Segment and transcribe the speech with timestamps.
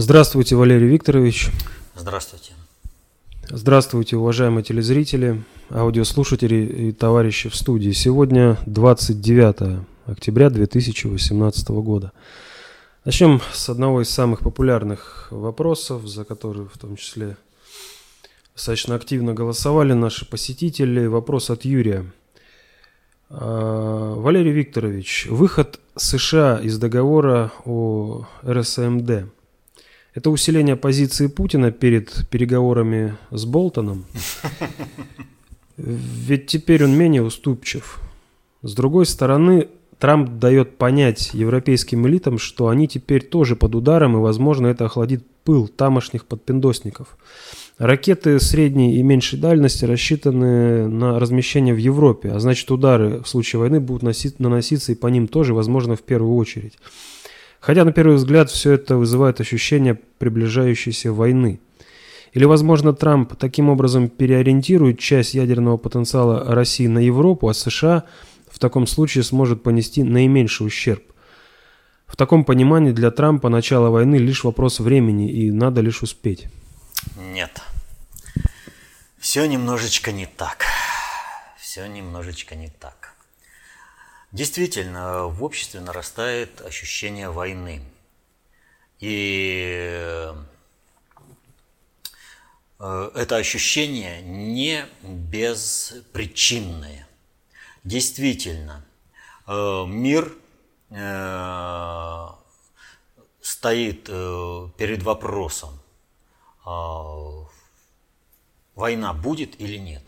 [0.00, 1.50] Здравствуйте, Валерий Викторович.
[1.96, 2.52] Здравствуйте.
[3.48, 7.90] Здравствуйте, уважаемые телезрители, аудиослушатели и товарищи в студии.
[7.90, 12.12] Сегодня 29 октября 2018 года.
[13.04, 17.36] Начнем с одного из самых популярных вопросов, за которые в том числе
[18.54, 21.06] достаточно активно голосовали наши посетители.
[21.06, 22.06] Вопрос от Юрия.
[23.30, 29.24] А, Валерий Викторович, выход США из договора о РСМД–
[30.18, 34.04] это усиление позиции Путина перед переговорами с Болтоном?
[35.76, 38.00] Ведь теперь он менее уступчив.
[38.62, 39.68] С другой стороны,
[40.00, 45.24] Трамп дает понять европейским элитам, что они теперь тоже под ударом, и, возможно, это охладит
[45.44, 47.16] пыл тамошних подпиндосников.
[47.78, 53.60] Ракеты средней и меньшей дальности рассчитаны на размещение в Европе, а значит удары в случае
[53.60, 56.76] войны будут носить, наноситься и по ним тоже, возможно, в первую очередь.
[57.68, 61.60] Хотя, на первый взгляд, все это вызывает ощущение приближающейся войны.
[62.32, 68.04] Или, возможно, Трамп таким образом переориентирует часть ядерного потенциала России на Европу, а США–
[68.50, 71.02] в таком случае сможет понести наименьший ущерб.
[72.06, 76.46] В таком понимании для Трампа начало войны лишь вопрос времени, и надо лишь успеть.
[77.34, 77.60] Нет.
[79.18, 80.64] Все немножечко не так.
[81.60, 83.17] Все немножечко не так.
[84.30, 87.82] Действительно, в обществе нарастает ощущение войны.
[89.00, 90.30] И
[92.78, 97.08] э, это ощущение не беспричинное.
[97.84, 98.84] Действительно,
[99.46, 100.36] э, мир
[100.90, 102.28] э,
[103.40, 105.80] стоит перед вопросом,
[108.74, 110.02] война будет или нет.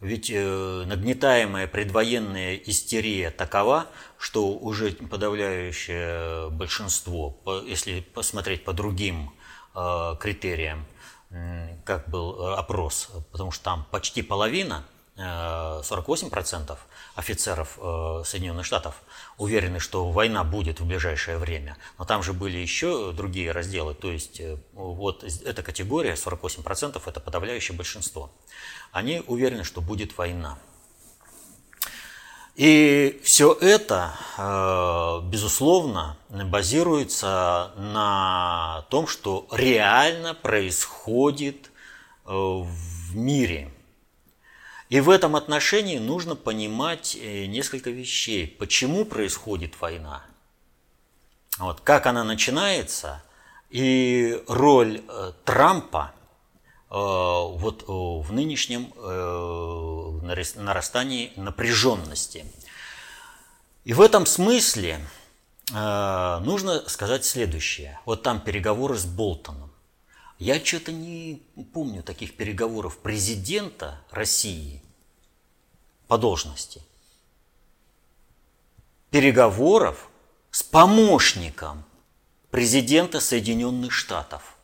[0.00, 3.86] Ведь нагнетаемая предвоенная истерия такова,
[4.18, 9.32] что уже подавляющее большинство, если посмотреть по другим
[9.72, 10.86] критериям,
[11.84, 14.84] как был опрос, потому что там почти половина–
[15.18, 16.76] 48%
[17.14, 18.96] офицеров э, Соединенных Штатов
[19.38, 21.78] уверены, что война будет в ближайшее время.
[21.98, 23.94] Но там же были еще другие разделы.
[23.94, 28.30] То есть э, вот эта категория, 48%, это подавляющее большинство.
[28.92, 30.58] Они уверены, что будет война.
[32.54, 41.70] И все это, э, безусловно, базируется на том, что реально происходит
[42.24, 43.72] в мире–
[44.88, 48.46] и в этом отношении нужно понимать э, несколько вещей.
[48.46, 50.24] Почему происходит война?
[51.58, 53.22] Вот, как она начинается
[53.68, 56.12] и роль э, Трампа
[56.88, 58.92] э, вот, в нынешнем
[60.22, 62.46] нарастании напряженности.
[63.84, 65.00] И в этом смысле
[65.70, 68.00] нужно сказать следующее.
[68.04, 69.65] Вот там переговоры с Болтоном.
[70.38, 71.40] Я что-то не
[71.72, 74.82] помню таких переговоров президента России
[76.08, 76.82] по должности.
[79.10, 80.10] Переговоров
[80.50, 81.84] с помощником
[82.50, 84.56] президента Соединенных Штатов.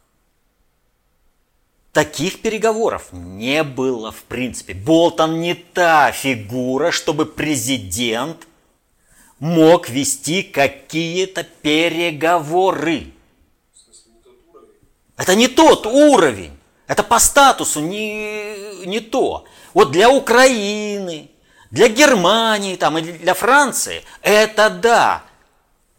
[1.92, 4.74] Таких переговоров не было в принципе.
[4.74, 8.46] Болтон не та фигура, чтобы президент
[9.38, 13.12] мог вести какие-то переговоры.
[15.22, 16.58] Это не тот уровень.
[16.88, 19.44] Это по статусу не, не то.
[19.72, 21.30] Вот для Украины,
[21.70, 25.22] для Германии там, и для Франции это да.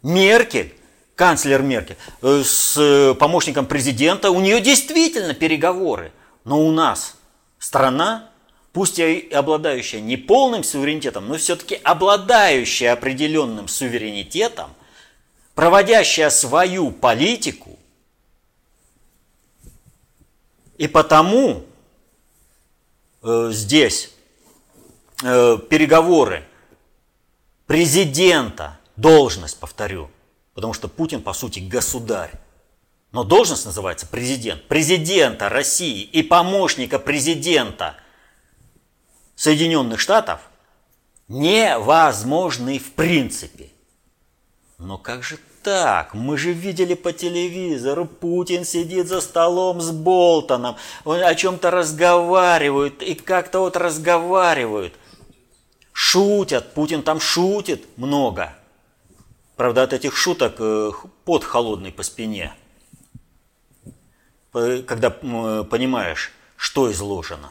[0.02, 0.74] Меркель,
[1.14, 6.12] канцлер Меркель, э, с помощником президента, у нее действительно переговоры.
[6.44, 7.16] Но у нас
[7.58, 8.28] страна,
[8.74, 14.74] пусть и обладающая не полным суверенитетом, но все-таки обладающая определенным суверенитетом,
[15.54, 17.70] проводящая свою политику–
[20.78, 21.64] и потому
[23.22, 24.12] э, здесь
[25.22, 26.44] э, переговоры
[27.66, 30.10] президента, должность, повторю,
[30.54, 32.32] потому что Путин, по сути, государь.
[33.12, 34.66] Но должность называется президент.
[34.66, 37.96] Президента России и помощника президента
[39.36, 40.40] Соединенных Штатов
[41.28, 43.70] невозможны в принципе.
[44.78, 46.14] Но как же так?
[46.14, 53.02] Мы же видели по телевизору, Путин сидит за столом с Болтоном, он о чем-то разговаривают,
[53.02, 54.94] и как-то вот разговаривают.
[55.92, 58.54] Шутят, Путин там шутит много.
[59.56, 60.90] Правда, от этих шуток э,
[61.24, 62.52] под холодный по спине.
[64.52, 67.50] Когда понимаешь, что изложено.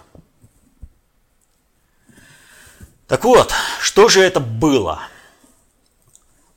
[3.07, 5.01] Так вот, что же это было?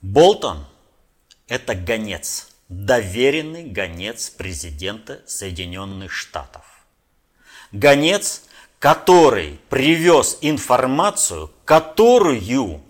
[0.09, 0.65] Болтон–
[1.49, 2.51] это гонец.
[2.69, 6.63] доверенный гонец президента Соединенных Штатов.
[7.73, 8.43] Гонец,
[8.79, 12.81] который привез информацию, которую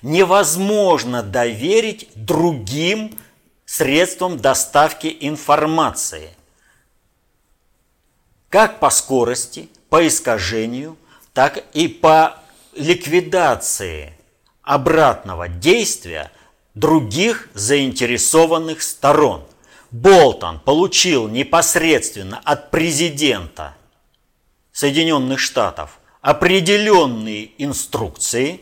[0.00, 3.18] невозможно доверить другим
[3.66, 6.30] средствам доставки информации.
[8.48, 10.96] Как по скорости, по искажению,
[11.34, 12.38] так и по
[12.72, 14.14] ликвидации
[14.62, 16.30] обратного действия
[16.74, 19.44] других заинтересованных сторон.
[19.90, 23.76] Болтон получил непосредственно от президента
[24.72, 28.60] Соединенных Штатов определенные инструкции,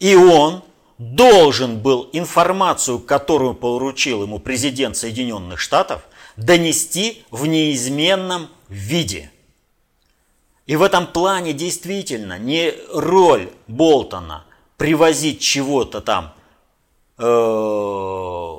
[0.00, 0.64] и он
[0.98, 6.02] должен был информацию, которую поручил ему президент Соединенных Штатов,
[6.36, 9.30] донести в неизменном виде.
[10.66, 14.44] И в этом плане действительно не роль Болтона
[14.82, 16.34] привозить чего-то там,
[17.16, 18.58] э,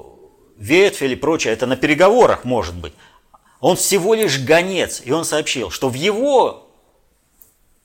[0.55, 2.93] ветвь или прочее, это на переговорах может быть.
[3.59, 6.71] Он всего лишь гонец, и он сообщил, что в его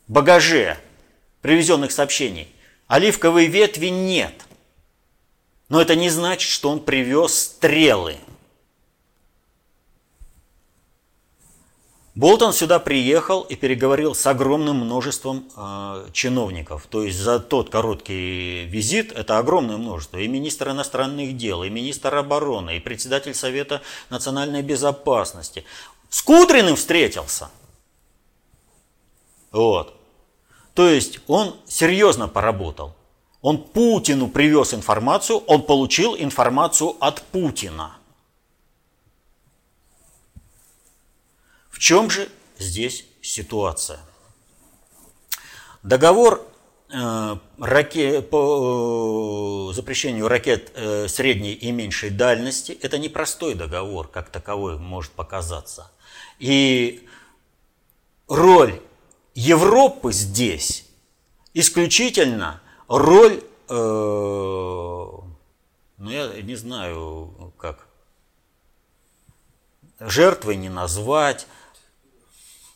[0.06, 0.78] багаже
[1.40, 2.46] привезенных сообщений
[2.86, 4.46] оливковой ветви нет.
[5.68, 8.18] Но это не значит, что он привез стрелы–
[12.18, 16.88] Болтон сюда приехал и переговорил с огромным множеством э, чиновников.
[16.90, 20.18] То есть за тот короткий визит это огромное множество.
[20.18, 25.64] И министр иностранных дел, и министр обороны, и председатель Совета национальной безопасности.
[26.10, 27.50] С Кудриным встретился.
[29.52, 29.94] Вот.
[30.74, 32.96] То есть он серьезно поработал.
[33.42, 37.97] Он Путину привез информацию, он получил информацию от Путина.
[41.78, 42.28] В чем же
[42.58, 44.00] здесь ситуация?
[45.84, 46.44] Договор
[46.92, 54.30] э, ракет, по э, запрещению ракет э, средней и меньшей дальности– это непростой договор, как
[54.30, 55.88] таковой может показаться.
[56.40, 57.08] И
[58.26, 58.82] роль
[59.36, 60.84] Европы здесь
[61.54, 65.30] исключительно роль, э, ну
[66.10, 67.86] я не знаю как,
[70.00, 71.46] жертвой не назвать,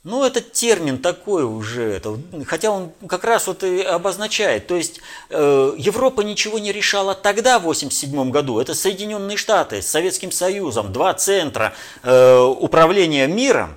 [0.04, 5.00] ну, этот термин такой уже, это, хотя он как раз вот и обозначает, то есть
[5.30, 10.92] э, Европа ничего не решала тогда, в 1987 году, это Соединенные Штаты с Советским Союзом,
[10.92, 11.72] два центра
[12.02, 13.76] э, управления миром,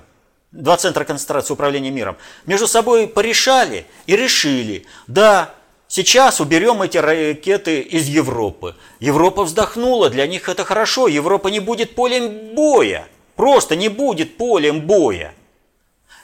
[0.50, 5.54] два центра концентрации управления миром, между собой порешали и решили, да,
[5.86, 8.74] сейчас уберем эти ракеты из Европы.
[8.98, 13.06] Европа вздохнула, для них это хорошо, Европа не будет полем боя,
[13.36, 15.32] просто не будет полем боя.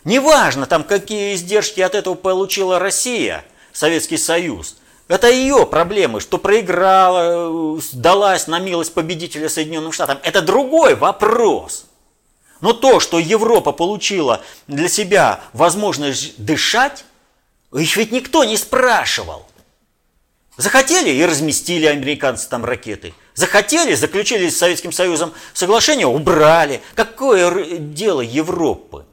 [0.04, 4.76] Неважно, там, какие издержки от этого получила Россия, Советский Союз.
[5.08, 10.18] Это ее проблемы, что проиграла, сдалась на милость победителя Соединенным Штатам.
[10.22, 11.86] Это другой вопрос.
[12.60, 17.04] Но то, что Европа получила для себя возможность дышать,
[17.72, 19.46] их ведь никто не спрашивал.
[20.56, 23.14] Захотели и разместили американцы там ракеты.
[23.34, 26.82] Захотели, заключили с Советским Союзом соглашение, убрали.
[26.94, 29.06] Какое дело Европы?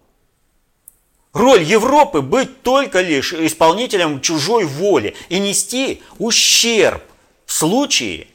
[1.33, 7.03] Роль Европы быть только лишь исполнителем чужой воли и нести ущерб
[7.45, 8.27] в случае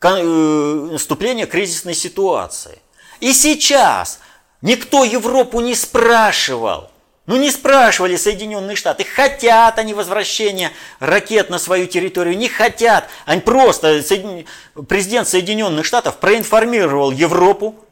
[0.00, 2.78] э, наступления кризисной ситуации.
[3.20, 4.20] И сейчас
[4.62, 6.90] никто Европу не спрашивал,
[7.26, 13.10] ну не спрашивали Соединенные Штаты, хотят они возвращения ракет на свою территорию, не хотят.
[13.26, 14.02] Они просто,
[14.88, 17.84] президент Соединенных Штатов проинформировал Европу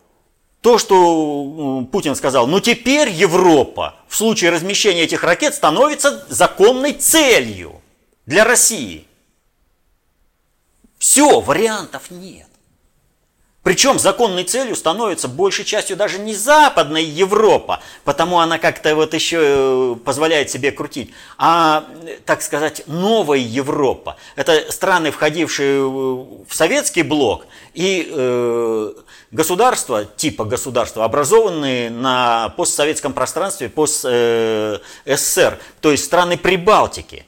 [0.60, 7.80] то, что Путин сказал, ну теперь Европа в случае размещения этих ракет становится законной целью
[8.26, 9.06] для России.
[10.98, 12.48] Все, вариантов нет.
[13.66, 19.38] Причем законной целью становится большей частью даже не Западная Европа, потому она как-то вот еще
[19.40, 21.84] э, позволяет себе крутить, а,
[22.26, 24.18] так сказать, новая Европа.
[24.36, 28.92] Это страны, входившие в советский блок и э,
[29.30, 37.26] государства, типа государства, образованные на постсоветском пространстве, пост-СССР, э, то есть страны Прибалтики.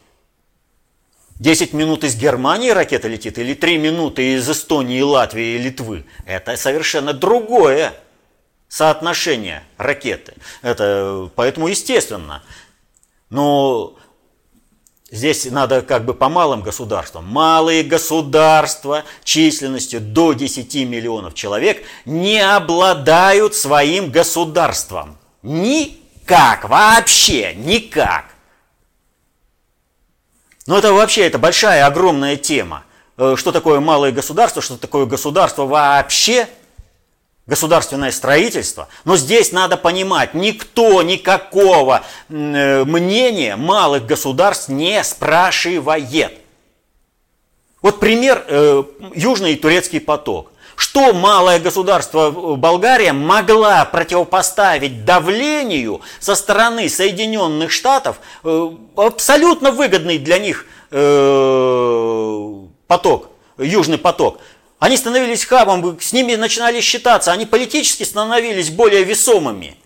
[1.41, 6.05] 10 минут из Германии ракета летит или 3 минуты из Эстонии, Латвии и Литвы.
[6.27, 7.95] Это совершенно другое
[8.69, 10.35] соотношение ракеты.
[10.63, 12.43] Это, поэтому естественно.
[13.31, 13.97] Но
[15.11, 17.25] Здесь надо как бы по малым государствам.
[17.27, 25.17] Малые государства численностью до 10 миллионов человек не обладают своим государством.
[25.43, 28.27] Никак, вообще никак.
[30.67, 32.85] Но это вообще это большая, огромная тема.
[33.17, 36.47] э, что такое малое государство, что такое государство вообще,
[37.49, 38.89] государственное строительство.
[39.05, 46.39] Но здесь надо понимать, никто никакого э, мнения малых государств не спрашивает.
[47.81, 50.53] Вот пример э, Южный турецкий поток.
[50.77, 60.19] Что малое государство э, Болгария могла противопоставить давлению со стороны Соединенных Штатов, э, абсолютно выгодный
[60.19, 62.53] для них э,
[62.87, 64.39] поток, Южный поток.
[64.79, 69.77] Они становились хабом, с ними начинали считаться, они политически становились более весомыми.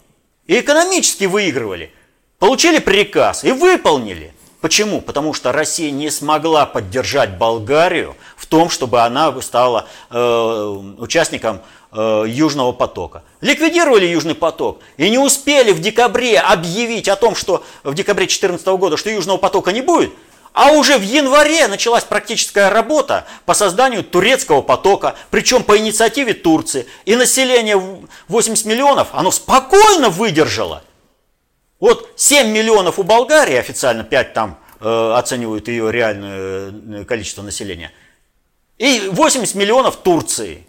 [0.46, 1.92] И экономически выигрывали.
[2.38, 4.34] Получили приказ и выполнили.
[4.61, 5.00] Почему?
[5.00, 12.25] Потому что Россия не смогла поддержать Болгарию в том, чтобы она стала э, участником э,
[12.28, 13.25] Южного потока.
[13.40, 18.64] Ликвидировали Южный поток и не успели в декабре объявить о том, что в декабре 2014
[18.68, 20.12] года, что Южного потока не будет,
[20.52, 26.87] а уже в январе началась практическая работа по созданию турецкого потока, причем по инициативе Турции.
[27.04, 27.80] И население
[28.28, 30.82] 80 миллионов, оно спокойно выдержало–
[31.82, 37.90] вот 7 миллионов у Болгарии, официально 5 там э, оценивают ее реальное э, количество населения,
[38.78, 40.64] и 80 миллионов Турции.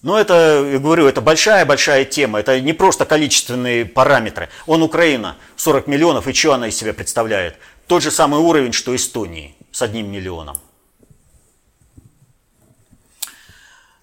[0.00, 4.48] Но это, я говорю, это большая-большая тема, это не просто количественные параметры.
[4.66, 7.56] Он Украина, 40 миллионов, и что она из себя представляет?
[7.86, 10.56] Тот же самый уровень, что Эстонии, с одним миллионом.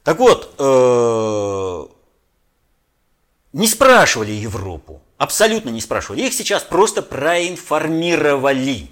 [0.03, 1.87] Так вот, э,
[3.53, 6.21] не спрашивали Европу, абсолютно не спрашивали.
[6.21, 8.87] Их сейчас просто проинформировали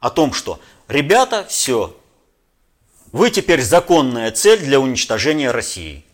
[0.00, 1.96] о том, что ребята, все,
[3.12, 6.04] вы теперь законная цель для уничтожения России.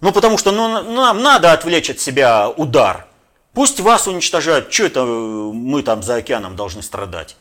[0.00, 3.06] Ну, потому что ну, нам надо отвлечь от себя удар.
[3.54, 7.36] Пусть вас уничтожают, что это мы там за океаном должны страдать?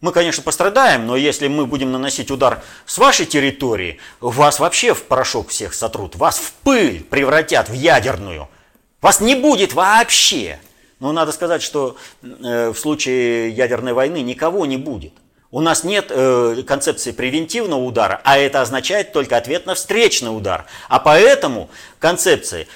[0.00, 5.04] Мы, конечно, пострадаем, но если мы будем наносить удар с вашей территории, вас вообще в
[5.04, 8.48] порошок всех сотрут, вас в пыль превратят в ядерную–
[9.02, 10.58] вас не будет вообще.
[11.00, 15.12] Но надо сказать, что э, в случае ядерной войны никого не будет.
[15.50, 20.66] У нас нет э, концепции превентивного удара, а это означает только ответ на встречный удар.
[20.88, 22.68] А поэтому концепции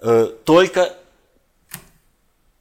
[0.00, 0.94] э, только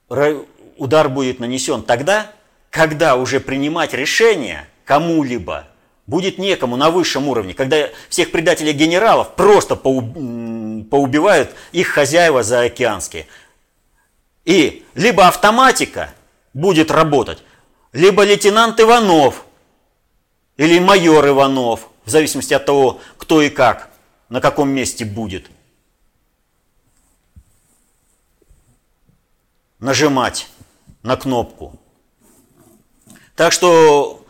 [0.10, 2.32] удар будет нанесен тогда,
[2.70, 5.68] когда уже принимать решение кому-либо
[6.06, 13.28] будет некому на высшем уровне, когда всех предателей генералов просто поубивают их хозяева заокеанские.
[14.46, 16.14] И либо автоматика
[16.54, 17.44] будет работать,
[17.92, 19.44] либо лейтенант Иванов
[20.56, 23.90] или майор Иванов, в зависимости от того, кто и как,
[24.30, 25.48] на каком месте будет.
[29.80, 30.48] Нажимать
[31.04, 31.80] на кнопку.
[33.36, 34.26] Так что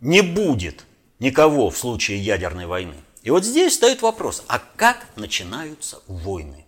[0.00, 0.84] не будет
[1.20, 2.96] никого в случае ядерной войны.
[3.22, 6.64] И вот здесь стоит вопрос, а как начинаются войны?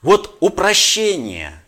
[0.00, 1.62] Вот упрощение,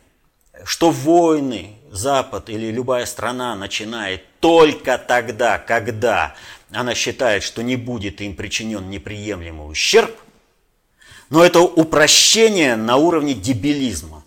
[0.65, 6.35] что войны Запад или любая страна начинает только тогда, когда
[6.71, 10.15] она считает, что не будет им причинен неприемлемый ущерб,
[11.31, 14.23] но это упрощение на уровне дебилизма.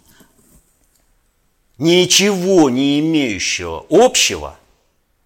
[1.79, 4.57] Ничего не имеющего общего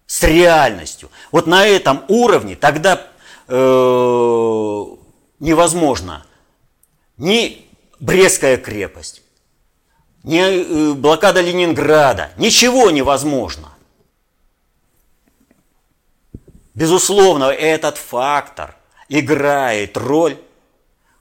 [0.06, 1.10] с реальностью.
[1.32, 3.06] Вот на этом уровне тогда
[3.48, 3.54] э,
[5.40, 6.24] невозможно
[7.16, 7.64] ни
[8.00, 9.22] Брестская крепость,
[10.22, 13.70] ни э, блокада Ленинграда, ничего невозможно.
[16.74, 18.76] Безусловно, этот фактор
[19.08, 20.36] играет роль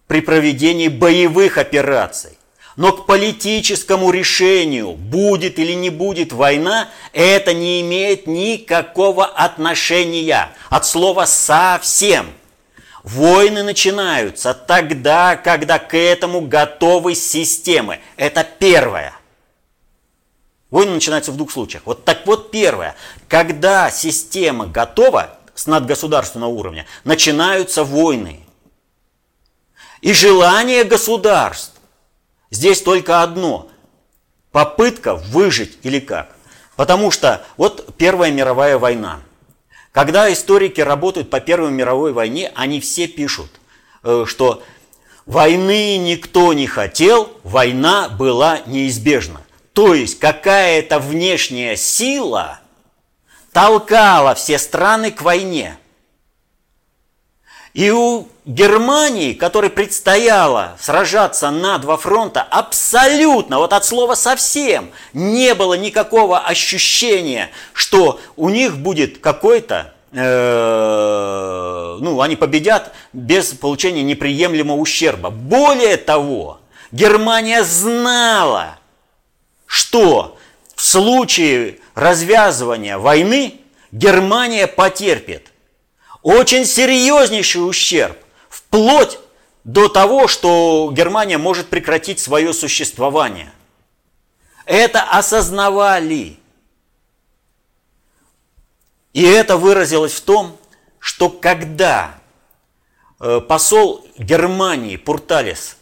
[0.08, 2.38] при проведении боевых операций.
[2.76, 10.86] Но к политическому решению, будет или не будет война, это не имеет никакого отношения от
[10.86, 12.34] слова совсем.
[13.04, 18.00] Войны начинаются тогда, когда к этому готовы системы.
[18.16, 19.14] Это первое.
[20.72, 21.84] Войны начинаются в двух случаях.
[21.86, 22.96] Вот так вот первое.
[23.28, 28.40] Когда система готова с надгосударственного уровня, начинаются войны.
[30.02, 31.73] И желание государств
[32.54, 33.68] Здесь только одно–
[34.52, 36.36] попытка выжить или как.
[36.76, 39.22] Потому что вот Первая мировая война.
[39.92, 43.50] Когда историки работают по Первой мировой войне, они все пишут,
[44.04, 44.62] э, что
[45.26, 49.42] войны никто не хотел, война была неизбежна.
[49.74, 52.60] То есть какая-то внешняя сила
[53.52, 55.80] толкала все страны к войне.
[57.74, 65.54] И у Германии, которой предстояло сражаться на два фронта, абсолютно, вот от слова совсем, не
[65.54, 74.78] было никакого ощущения, что у них будет какой-то э, ну, они победят без получения неприемлемого
[74.78, 75.30] ущерба.
[75.30, 76.60] Более того,
[76.92, 78.78] Германия знала,
[79.66, 80.38] что
[80.76, 85.48] в случае развязывания войны Германия потерпит
[86.24, 88.18] очень серьезнейший ущерб,
[88.74, 89.20] вплоть
[89.64, 93.54] до того, что Германия может прекратить свое существование.
[94.66, 96.40] Это осознавали.
[99.14, 100.58] И это выразилось в том,
[100.98, 102.16] что когда
[103.20, 105.78] э, посол Германии Пурталис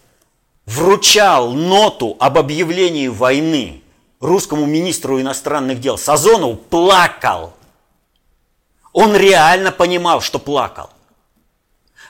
[0.65, 3.83] вручал ноту об объявлении войны
[4.19, 7.53] русскому министру иностранных дел Сазонову, плакал.
[8.91, 10.89] Он реально понимал, что плакал.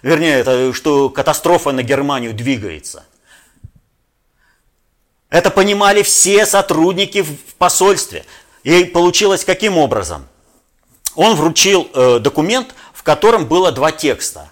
[0.02, 3.06] Вернее, это, что катастрофа на Германию двигается.
[5.30, 8.26] Это понимали все сотрудники в посольстве.
[8.64, 10.28] И получилось каким образом?
[11.16, 14.51] он вручил э, документ, в котором было два текста.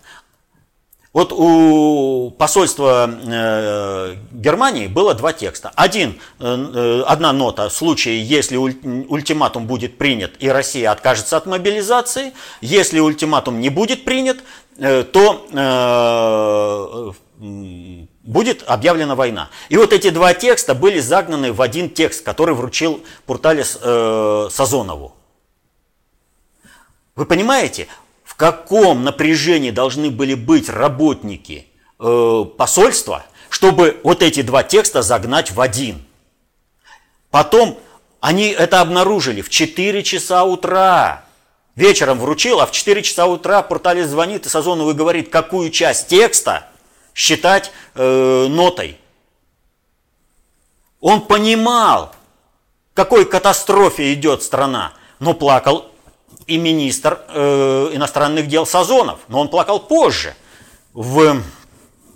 [1.12, 5.72] Вот у посольства э, Германии было два текста.
[5.76, 12.34] Один, э, одна нота в случае, если ультиматум будет принят и Россия откажется от мобилизации.
[12.62, 14.38] Если ультиматум не будет принят,
[14.78, 15.46] то
[18.24, 19.50] будет объявлена война.
[19.70, 23.80] И вот эти два текста были загнаны в один текст, который вручил Пурталис
[24.54, 25.16] Сазонову.
[27.16, 27.88] Вы понимаете,
[28.40, 31.68] каком напряжении должны были быть работники
[32.00, 36.02] э, посольства, чтобы вот эти два текста загнать в один?
[37.32, 37.78] Потом
[38.22, 41.26] они это обнаружили в 4 часа утра.
[41.76, 46.08] Вечером вручил, а в 4 часа утра портале звонит и Сазонов и говорит, какую часть
[46.08, 46.66] текста
[47.14, 48.98] считать э, нотой.
[51.02, 52.16] Он понимал,
[52.94, 55.89] какой катастрофе идет страна, но плакал
[56.50, 60.36] и министр э, иностранных дел Сазонов, но он плакал позже
[60.94, 61.42] в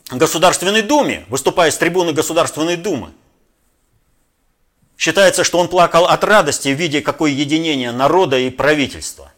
[0.09, 3.11] Государственной Думе, выступая с трибуны Государственной Думы.
[4.97, 9.31] Считается, что он плакал от радости в виде какое единения народа и правительства.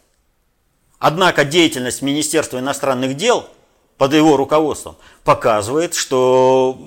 [0.98, 3.48] Однако деятельность Министерства иностранных дел
[3.98, 6.78] под его руководством показывает, что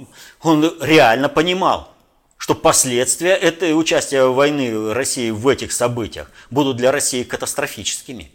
[0.42, 1.90] он реально понимал,
[2.38, 8.30] что последствия этой участия войны России в этих событиях будут для России катастрофическими.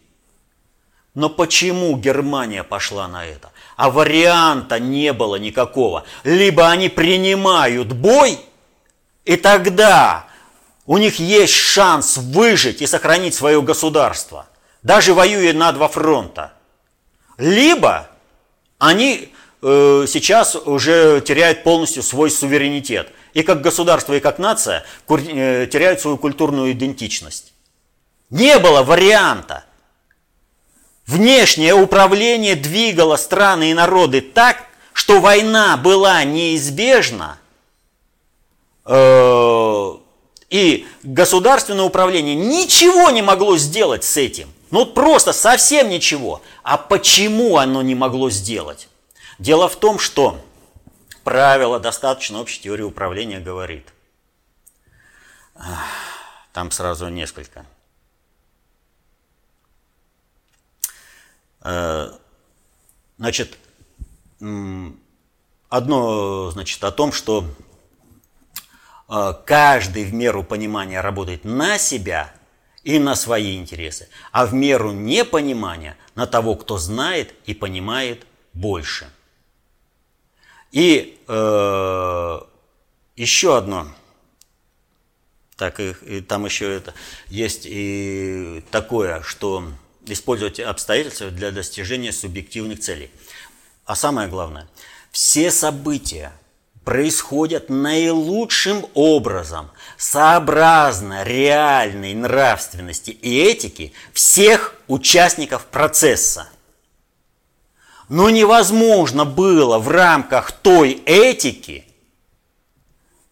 [1.15, 3.51] Но почему Германия пошла на это?
[3.77, 6.03] А варианта не было никакого.
[6.23, 8.39] Либо они принимают бой,
[9.23, 10.27] и тогда
[10.85, 14.47] у них есть шанс выжить и сохранить свое государство,
[14.81, 16.53] даже воюя на два фронта.
[17.37, 18.09] Либо
[18.79, 25.67] они э, сейчас уже теряют полностью свой суверенитет– и как государство, и как нация э,
[25.67, 27.53] теряют свою культурную идентичность.
[28.29, 29.65] Не было варианта.
[31.05, 37.37] Внешнее управление двигало страны и народы так, что война была неизбежна,
[38.85, 39.91] э,
[40.49, 44.53] и государственное управление ничего не могло сделать с этим.
[44.69, 46.41] Ну просто совсем ничего.
[46.61, 48.87] А почему оно не могло сделать?
[49.39, 50.39] Дело в том, что
[51.23, 53.93] правило достаточно общей теории управления говорит.
[56.51, 57.65] Там сразу несколько.
[61.61, 62.11] Э,
[63.17, 63.57] значит,
[65.69, 67.45] одно значит о том, что
[69.09, 72.33] э, каждый в меру понимания работает на себя
[72.83, 79.09] и на свои интересы, а в меру непонимания на того, кто знает и понимает больше–
[80.73, 82.39] и э,
[83.15, 83.87] еще одно.
[85.55, 86.95] Так, и, и там еще это
[87.29, 89.71] есть и такое, что
[90.07, 93.11] использовать обстоятельства для достижения субъективных целей.
[93.85, 94.67] А самое главное,
[95.11, 96.33] все события
[96.83, 106.49] происходят наилучшим образом, сообразно реальной нравственности и этики всех участников процесса.
[108.13, 111.83] Но невозможно было в рамках той этики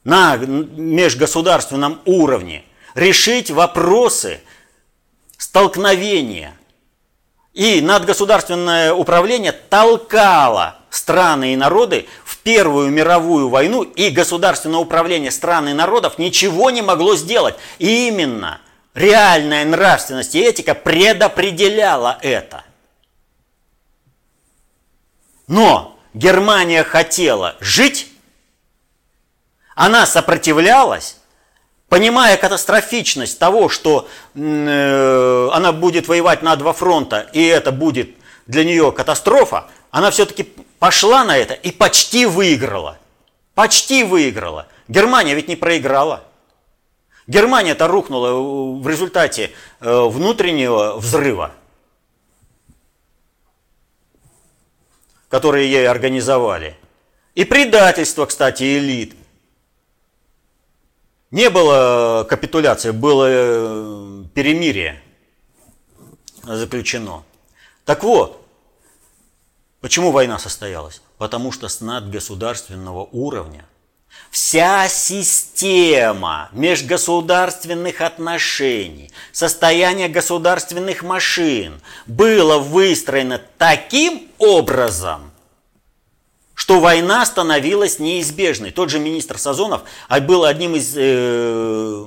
[0.04, 2.64] на межгосударственном уровне
[2.96, 4.42] решить вопросы
[5.38, 6.56] столкновения.
[7.54, 15.70] И надгосударственное управление толкало страны и народы в Первую мировую войну, и государственное управление стран
[15.70, 17.54] и народов ничего не могло сделать.
[17.78, 18.60] И именно
[18.96, 22.64] реальная нравственность и этика предопределяла это–
[25.48, 28.08] но Германия хотела жить,
[29.76, 31.18] она сопротивлялась,
[31.90, 38.12] понимая катастрофичность того, что э, она будет воевать на два фронта, и это будет
[38.48, 40.44] для нее катастрофа, она все-таки
[40.80, 42.98] пошла на это и почти выиграла.
[43.56, 44.68] Почти выиграла.
[44.88, 46.24] Германия ведь не проиграла.
[47.28, 51.52] Германия-то рухнула в результате э, внутреннего взрыва,
[55.32, 56.76] который ей организовали.
[57.34, 59.16] И предательство, кстати, элит.
[61.32, 65.02] Не было капитуляции, было э, перемирие
[66.44, 67.24] заключено.
[67.86, 68.46] Так вот,
[69.80, 71.02] почему война состоялась?
[71.18, 73.66] Потому что с надгосударственного уровня
[74.32, 85.32] Вся система межгосударственных отношений, состояние государственных машин было выстроено таким образом,
[86.54, 88.72] что война становилась неизбежной.
[88.72, 92.06] Тот же министр Сазонов а был одним из э,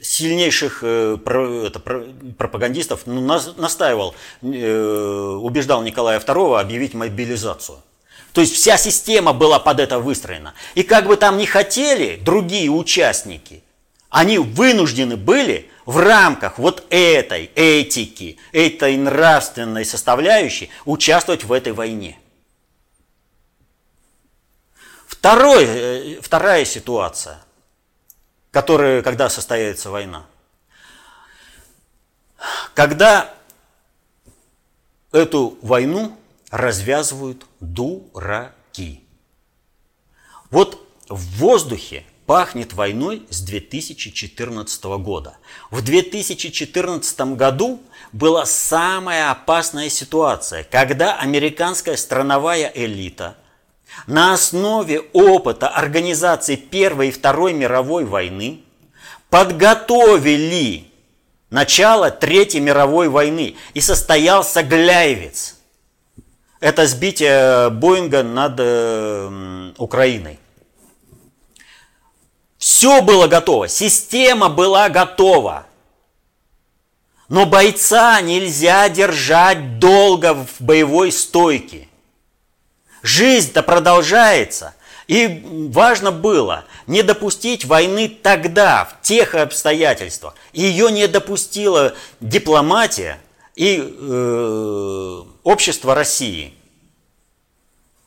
[0.00, 2.04] сильнейших э, про, это, про,
[2.38, 7.78] пропагандистов, ну, нас, настаивал, э, убеждал Николая II объявить мобилизацию.
[8.34, 10.54] То есть вся система была под это выстроена.
[10.74, 13.62] И как бы там ни хотели другие участники,
[14.10, 22.18] они вынуждены были в рамках вот этой этики, этой нравственной составляющей участвовать в этой войне.
[25.06, 27.38] Второй, э, вторая ситуация,
[28.50, 30.26] которая, когда состоится война.
[32.74, 33.32] Когда
[35.12, 36.18] эту войну
[36.54, 39.02] развязывают дураки.
[40.52, 45.36] Вот в воздухе пахнет войной с 2014 года.
[45.72, 53.36] В 2014 году была самая опасная ситуация, когда американская страновая элита
[54.06, 58.60] на основе опыта организации Первой и Второй мировой войны
[59.28, 60.86] подготовили
[61.50, 65.56] начало Третьей мировой войны и состоялся Гляйвец–
[66.60, 70.38] это сбитие Боинга над э, Украиной.
[72.58, 75.66] Все было готово, система была готова.
[77.28, 81.88] Но бойца нельзя держать долго в боевой стойке.
[83.02, 84.74] Жизнь-то продолжается.
[85.08, 90.34] И важно было не допустить войны тогда, в тех обстоятельствах.
[90.52, 93.18] Ее не допустила дипломатия
[93.54, 96.54] и э, общество России.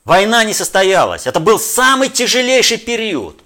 [0.03, 1.27] Война не состоялась.
[1.27, 3.39] Это был самый тяжелейший период.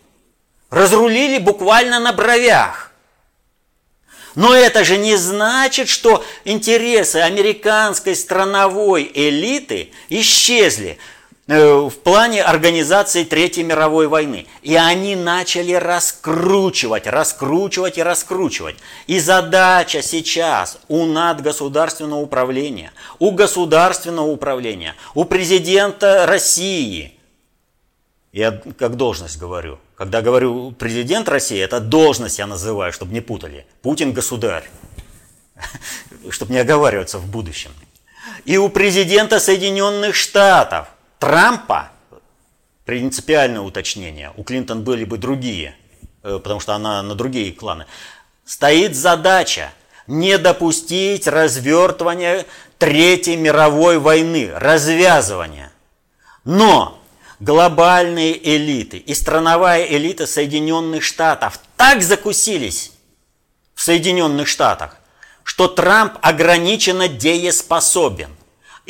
[0.70, 2.92] Разрулили буквально на бровях.
[4.36, 10.98] Но это же не значит, что интересы американской страновой элиты исчезли.
[11.54, 14.48] Э, в плане организации Третьей мировой войны.
[14.62, 18.78] И они начали раскручивать, раскручивать и раскручивать.
[19.06, 27.20] И задача сейчас у надгосударственного управления, у государственного управления, у президента России,
[28.32, 33.66] я как должность говорю, когда говорю президент России, это должность я называю, чтобы не путали.
[33.82, 34.70] Путин государь,
[36.30, 37.72] чтобы не оговариваться в будущем.
[38.46, 40.88] И у президента Соединенных Штатов–
[41.22, 41.92] Трампа,
[42.84, 45.76] принципиальное уточнение, у Клинтон были бы другие,
[46.24, 47.86] э, потому что она на другие кланы,
[48.44, 49.72] стоит задача
[50.08, 52.48] не допустить развертывания
[52.80, 55.72] Третьей мировой войны, развязывания.
[56.44, 57.00] Но
[57.40, 62.94] глобальные элиты и страновая элита Соединенных Штатов так закусились
[63.76, 64.98] в Соединенных Штатах,
[65.44, 68.36] что Трамп ограниченно дееспособен.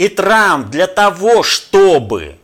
[0.01, 2.37] И Трамп для того, чтобы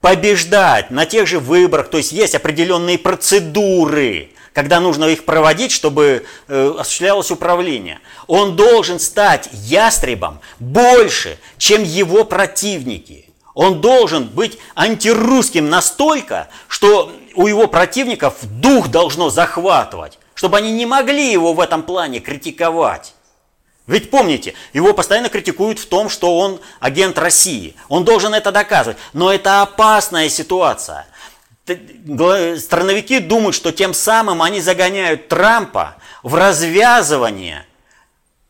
[0.00, 6.24] побеждать на тех же выборах, то есть есть определенные процедуры, когда нужно их проводить, чтобы
[6.46, 7.98] э, осуществлялось управление.
[8.28, 13.30] Он должен стать ястребом больше, чем его противники.
[13.52, 20.86] Он должен быть антирусским настолько, что у его противников дух должно захватывать, чтобы они не
[20.86, 23.15] могли его в этом плане критиковать.
[23.86, 27.76] Ведь помните, его постоянно критикуют в том, что он агент России.
[27.88, 28.98] Он должен это доказывать.
[29.12, 31.06] Но это опасная ситуация.
[31.64, 37.64] Страновики думают, что тем самым они загоняют Трампа в развязывание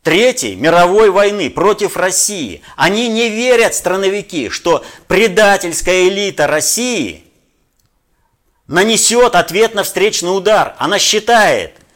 [0.01, 2.61] Третьей мировой войны против России.
[2.75, 7.25] Они не верят, страновики, что предательская элита России
[8.67, 10.75] нанесет ответ на встречный удар.
[10.79, 11.73] Она считает–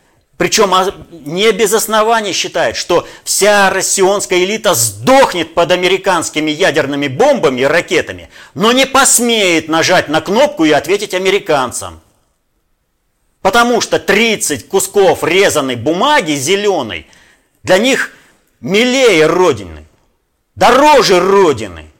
[0.41, 7.61] причем а, не без основания считает, что вся россионская элита сдохнет под американскими ядерными бомбами
[7.61, 12.01] и ракетами, но не посмеет нажать на кнопку и ответить американцам.
[13.43, 17.05] Потому что 30 кусков резаной бумаги зеленой
[17.61, 18.09] для них
[18.61, 19.85] милее Родины.
[20.55, 21.91] дороже Родины.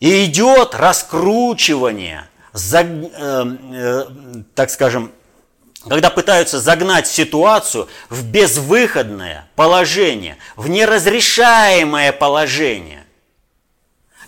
[0.00, 4.04] И идет раскручивание, за, э, э,
[4.54, 5.12] так скажем,
[5.88, 13.04] когда пытаются загнать ситуацию в безвыходное положение, в неразрешаемое положение.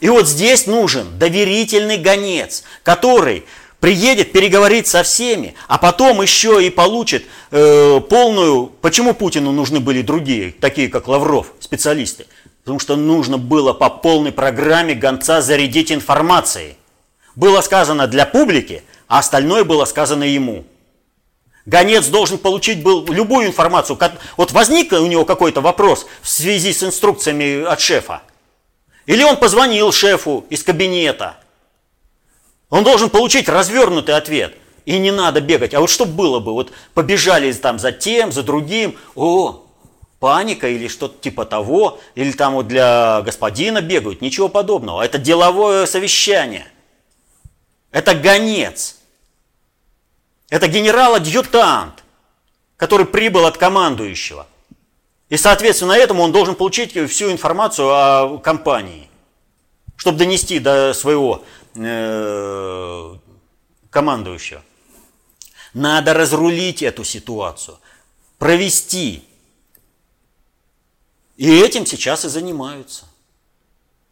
[0.01, 3.45] И вот здесь нужен доверительный гонец, который
[3.79, 8.67] приедет переговорить со всеми, а потом еще и получит э, полную...
[8.67, 12.27] Почему Путину нужны были другие, такие как Лавров, специалисты?
[12.65, 16.77] Потому что нужно было по полной программе гонца зарядить информацией.
[17.35, 20.65] Было сказано для публики, а остальное было сказано ему.
[21.67, 23.99] Гонец должен получить был любую информацию.
[24.37, 28.23] Вот возник у него какой-то вопрос в связи с инструкциями от шефа.
[29.07, 31.37] Или он позвонил шефу из кабинета.
[32.69, 34.55] Он должен получить развернутый ответ.
[34.85, 35.73] И не надо бегать.
[35.73, 36.53] А вот что было бы?
[36.53, 38.97] Вот побежали там за тем, за другим.
[39.15, 39.65] О,
[40.21, 41.99] паника или что-то типа того.
[42.15, 44.21] Или там вот для господина бегают.
[44.21, 45.03] Ничего подобного.
[45.03, 46.67] Это деловое совещание.
[47.95, 48.97] Это гонец.
[50.49, 52.03] Это генерал-адъютант,
[52.77, 54.49] который прибыл от командующего.
[55.29, 59.09] И, соответственно, этому он должен получить всю информацию о компании,
[59.95, 61.45] чтобы донести до своего
[61.77, 63.15] э,
[63.91, 64.65] командующего.
[65.73, 67.79] Надо разрулить эту ситуацию,
[68.39, 69.23] провести.
[71.37, 73.05] И этим сейчас и занимаются.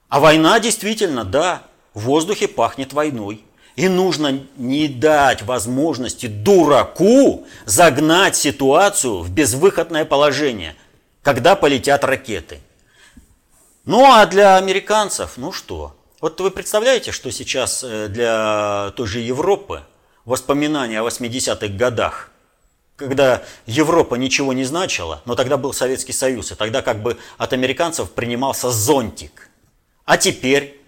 [0.08, 1.64] А война действительно, да,
[1.94, 3.44] в воздухе пахнет войной.
[3.76, 10.76] И нужно не дать возможности дураку загнать ситуацию в безвыходное положение,
[11.22, 12.60] когда полетят ракеты.
[13.84, 15.96] Ну а для американцев, ну что?
[16.20, 19.82] Вот вы представляете, что сейчас э, для той же Европы
[20.24, 22.30] воспоминания о 80-х годах,
[22.94, 27.52] когда Европа ничего не значила, но тогда был Советский Союз, и тогда как бы от
[27.52, 29.48] американцев принимался зонтик.
[30.04, 30.80] А теперь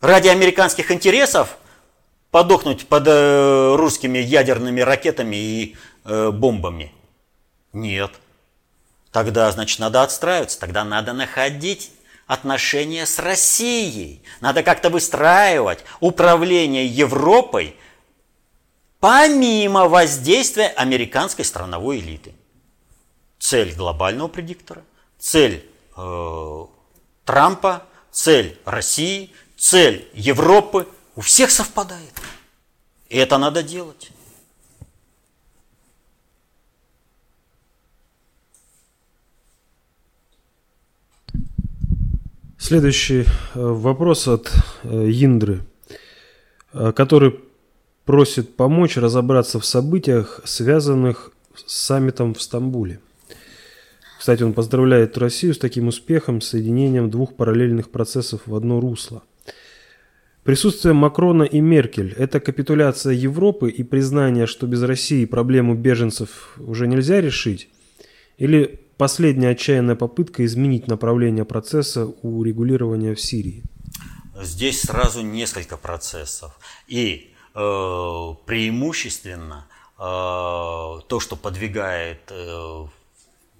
[0.00, 1.56] ради американских интересов
[2.30, 6.92] подохнуть под э, русскими ядерными ракетами и э, бомбами?
[7.72, 8.12] Нет.
[9.12, 11.90] Тогда, значит, надо отстраиваться, тогда надо находить
[12.26, 14.22] отношения с Россией.
[14.40, 17.74] Надо как-то выстраивать управление Европой
[19.00, 22.34] помимо воздействия американской страновой элиты.
[23.38, 24.82] Цель глобального предиктора,
[25.18, 25.64] цель
[25.96, 26.66] э,
[27.24, 32.14] Трампа, цель России, цель Европы у всех совпадает.
[33.08, 34.10] И это надо делать.
[42.56, 45.60] Следующий э, вопрос от э, Индры,
[46.72, 47.40] э, который
[48.04, 53.00] просит помочь разобраться в событиях, связанных с саммитом в Стамбуле.
[54.18, 59.22] Кстати, он поздравляет Россию с таким успехом, соединением двух параллельных процессов в одно русло.
[60.48, 66.86] Присутствие Макрона и Меркель– это капитуляция Европы и признание, что без России проблему беженцев уже
[66.86, 67.68] нельзя решить?
[68.38, 73.62] Или последняя отчаянная попытка изменить направление процесса у регулирования в Сирии?
[74.40, 76.58] Здесь сразу несколько процессов.
[76.86, 77.58] И э,
[78.46, 79.66] преимущественно
[79.98, 82.86] э, то, что подвигает э,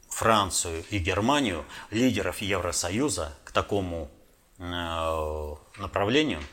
[0.09, 4.09] Францию и Германию, лидеров Евросоюза, к такому
[4.59, 4.62] э,
[5.79, 6.40] направлению–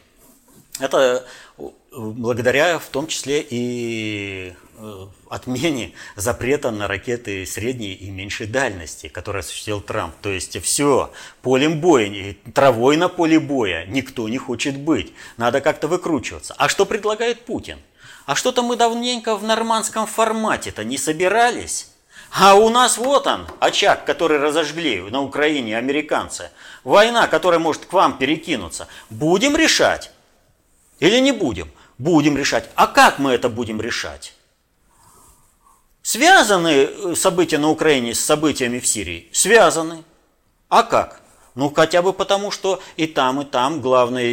[0.79, 1.25] это
[1.57, 9.07] э, благодаря в том числе и э, отмене запрета на ракеты средней и меньшей дальности,
[9.07, 10.15] который осуществил Трамп.
[10.21, 11.11] То есть все,
[11.41, 15.13] полем боя, травой на поле боя никто не хочет быть.
[15.37, 16.55] Надо как-то выкручиваться.
[16.57, 17.79] А что предлагает Путин?
[18.25, 21.89] А что-то мы давненько в нормандском формате-то не собирались.
[22.31, 26.49] А у нас вот он, очаг, который разожгли на Украине американцы.
[26.83, 28.87] Война, которая может к вам перекинуться.
[29.09, 30.11] Будем решать.
[30.99, 31.69] Или не будем?
[31.97, 32.69] Будем решать.
[32.75, 34.33] А как мы это будем решать?
[36.05, 39.27] Связаны э, события на Украине с событиями в Сирии?
[39.31, 40.03] Связаны.
[40.69, 41.21] А как?
[41.55, 44.23] Ну, хотя бы потому, что и там, и там главное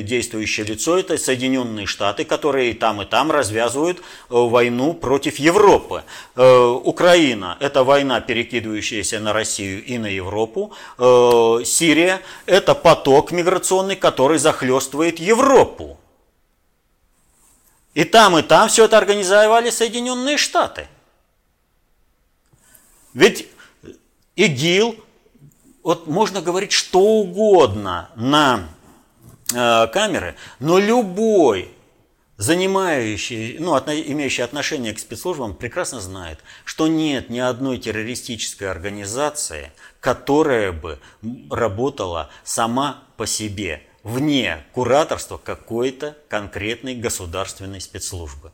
[0.00, 5.38] э, действующее лицо– это Соединенные Штаты, которые и там, и там развязывают э, войну против
[5.38, 6.02] Европы.
[6.36, 10.74] Украина– это война, перекидывающаяся на Россию и на Европу.
[10.98, 15.98] Сирия– это поток миграционный, который захлестывает Европу.
[17.94, 20.88] И там, и там все это организовали Соединенные Штаты.
[23.12, 23.48] Ведь
[24.36, 24.96] ИГИЛ,
[25.82, 28.68] вот можно говорить что угодно на
[29.54, 31.74] э, камеры, но любой
[32.38, 40.72] занимающий, ну, имеющий отношение к спецслужбам, прекрасно знает, что нет ни одной террористической организации, которая
[40.72, 40.98] бы
[41.50, 48.52] работала сама по себе, вне кураторства какой-то конкретной государственной спецслужбы.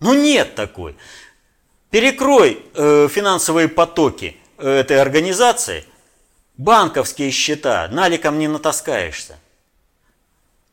[0.00, 0.96] Ну нет такой.
[1.90, 5.84] Перекрой э, финансовые потоки э, этой организации,
[6.56, 9.38] банковские счета, наликом не натаскаешься.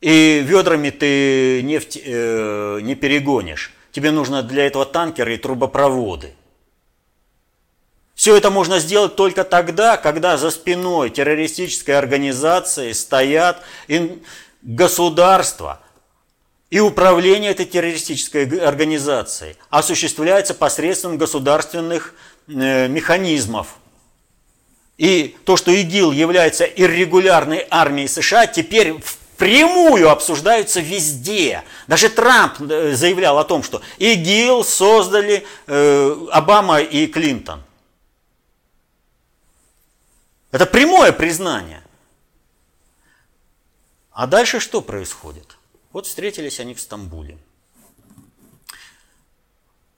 [0.02, 3.72] И ведрами ты нефть э, не перегонишь.
[3.92, 6.34] Тебе нужно для этого танкеры и трубопроводы.
[8.26, 13.62] Все это можно сделать только тогда, когда за спиной террористической организации стоят
[14.62, 15.80] государства,
[16.68, 22.14] и управление этой террористической организацией осуществляется посредством государственных
[22.48, 23.76] э, механизмов.
[24.98, 31.62] И то, что ИГИЛ является иррегулярной армией США, теперь в прямую обсуждаются везде.
[31.86, 37.62] Даже Трамп э, заявлял о том, что ИГИЛ создали э, Обама и Клинтон.
[40.50, 41.82] Это прямое признание.
[44.10, 45.56] А дальше что происходит?
[45.92, 47.38] Вот встретились они в Стамбуле.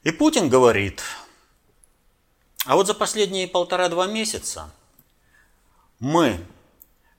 [0.02, 1.02] И Путин говорит,
[2.64, 4.70] а вот за последние полтора-два месяца
[5.98, 6.44] мы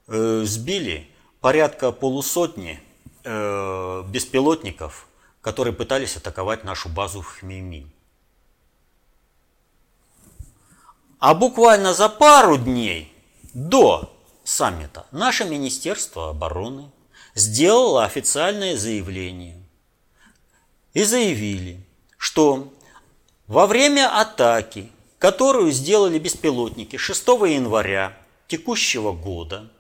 [0.08, 2.82] э, сбили порядка полусотни
[3.24, 5.08] э, беспилотников,
[5.42, 7.92] которые пытались атаковать нашу базу в Хмеймим.
[11.20, 13.14] А буквально за пару дней
[13.68, 16.92] до саммита наше Министерство обороны
[17.36, 19.62] сделало официальное заявление
[20.94, 21.86] и заявили,
[22.18, 22.74] что
[23.48, 28.18] во время атаки, которую сделали беспилотники 6 января
[28.48, 29.72] текущего года–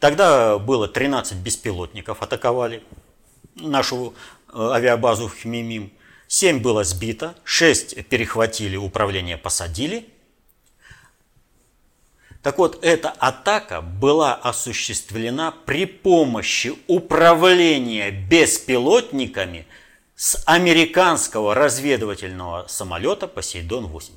[0.00, 2.82] Тогда было 13 беспилотников атаковали
[3.54, 4.14] нашу
[4.52, 5.92] э, авиабазу в Хмимим.
[6.26, 10.08] 7 было сбито, 6 перехватили, управление посадили.
[12.42, 19.66] Так вот, эта атака была осуществлена при помощи управления беспилотниками
[20.14, 24.12] с американского разведывательного самолета «Посейдон-8».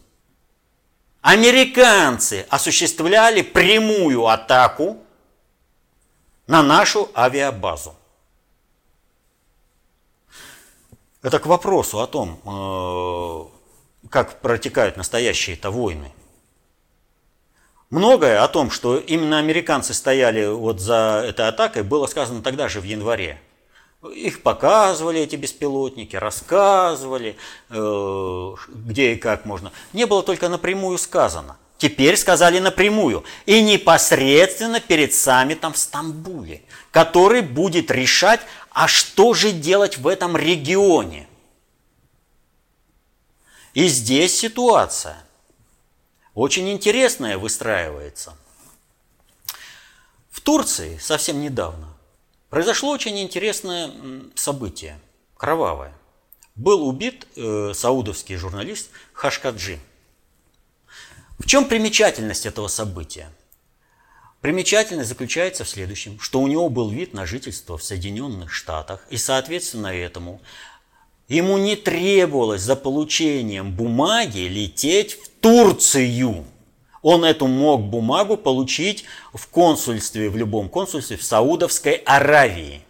[1.21, 4.97] Американцы осуществляли прямую атаку
[6.47, 7.95] на нашу авиабазу.
[11.21, 16.12] Это к вопросу о том, э, как протекают настоящие-то войны.
[17.93, 22.82] Многое о том, что именно американцы стояли вот за этой атакой, было сказано тогда же
[22.82, 23.39] в январе.
[24.15, 27.38] Их показывали, эти беспилотники, рассказывали,
[27.69, 29.71] э, где и как можно.
[29.93, 31.58] Не было только напрямую сказано.
[31.77, 38.39] Теперь сказали напрямую и непосредственно перед саммитом в Стамбуле, который будет решать,
[38.71, 41.27] а что же делать в этом регионе.
[43.75, 45.23] И здесь ситуация
[46.34, 48.36] очень интересная выстраивается.
[50.30, 51.88] В Турции совсем недавно
[52.50, 53.91] произошло очень интересное
[54.36, 55.00] событие,
[55.38, 55.93] кровавое.
[56.56, 59.80] Был убит э, саудовский журналист Хашкаджи–
[61.43, 63.30] в чем примечательность этого события?
[64.39, 69.17] Примечательность заключается в следующем, что у него был вид на жительство в Соединенных Штатах, и
[69.17, 70.41] соответственно этому
[71.34, 76.46] ему не требовалось за получением бумаги лететь в Турцию.
[77.02, 82.82] Он эту мог бумагу получить в консульстве, в любом консульстве в Саудовской Аравии.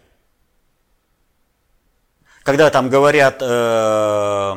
[2.44, 4.56] Когда там говорят, э,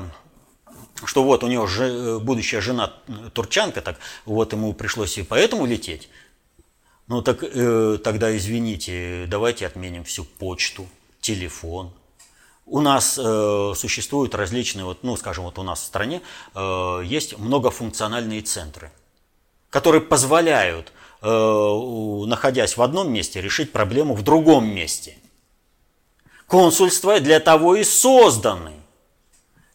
[1.05, 2.93] что вот у него же, будущая жена
[3.33, 6.09] турчанка, так вот ему пришлось и поэтому лететь.
[7.07, 10.87] Ну так э, тогда извините, давайте отменим всю почту,
[11.21, 11.93] телефон.
[12.69, 16.21] У нас э, существуют различные, вот, ну скажем, вот у нас в стране
[16.53, 18.91] э, есть многофункциональные центры,
[19.69, 20.91] которые позволяют,
[21.21, 21.27] э,
[22.27, 25.17] находясь в одном месте, решить проблему в другом месте.
[26.45, 28.73] Консульства для того и созданы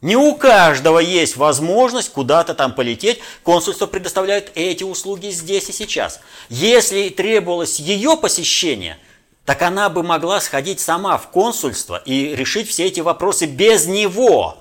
[0.02, 3.20] не у каждого есть возможность куда-то там полететь.
[3.44, 6.20] Консульство предоставляет эти услуги здесь и сейчас.
[6.48, 8.98] Если требовалось ее посещение,
[9.44, 14.58] так она бы могла сходить сама в консульство и решить все эти вопросы без него.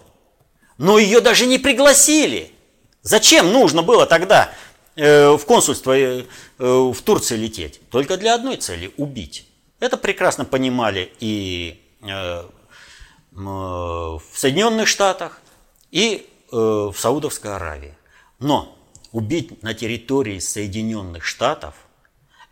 [0.77, 2.51] Но ее даже не пригласили.
[3.03, 4.51] Зачем нужно было тогда
[4.95, 6.25] э, в консульство э,
[6.57, 7.81] э, в Турции лететь?
[7.89, 9.47] Только для одной цели– убить.
[9.79, 12.43] Это прекрасно понимали и э,
[13.31, 15.41] в Соединенных Штатах
[15.91, 17.95] и э, в Саудовской Аравии.
[18.39, 18.77] Но
[19.11, 21.75] убить на территории Соединенных Штатов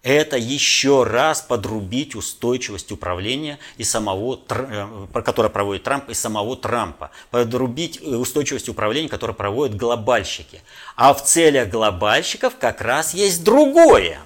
[0.02, 7.12] это еще раз подрубить устойчивость управления и самого, э, которое проводит Трамп, и самого Трампа.
[7.32, 10.62] Подрубить э, устойчивость управления, которое проводят глобальщики.
[10.95, 14.20] А в целях глобальщиков как раз есть другое.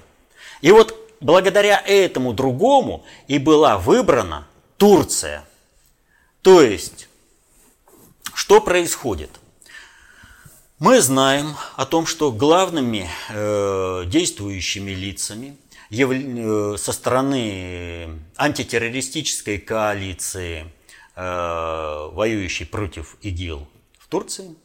[0.61, 4.47] И вот благодаря этому другому и была выбрана
[4.77, 5.43] Турция.
[6.43, 7.07] То есть,
[8.35, 9.31] что происходит?
[10.77, 15.57] Мы знаем о том, что главными э, действующими лицами
[15.93, 20.65] со стороны антитеррористической коалиции,
[21.15, 23.67] э, воюющей против ИГИЛ
[23.99, 24.55] в Турции,